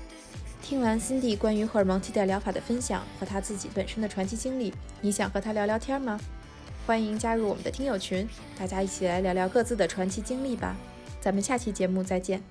[0.67, 6.19] 听完 Cindy 关于荷尔蒙替代疗法的分享和他自己本身的传奇经历，你想和他聊聊天吗？
[6.87, 10.75] 欢迎加入我们的听友群，大家一起来聊聊各自的传奇经历吧。
[11.21, 12.41] 咱们下期节目再见。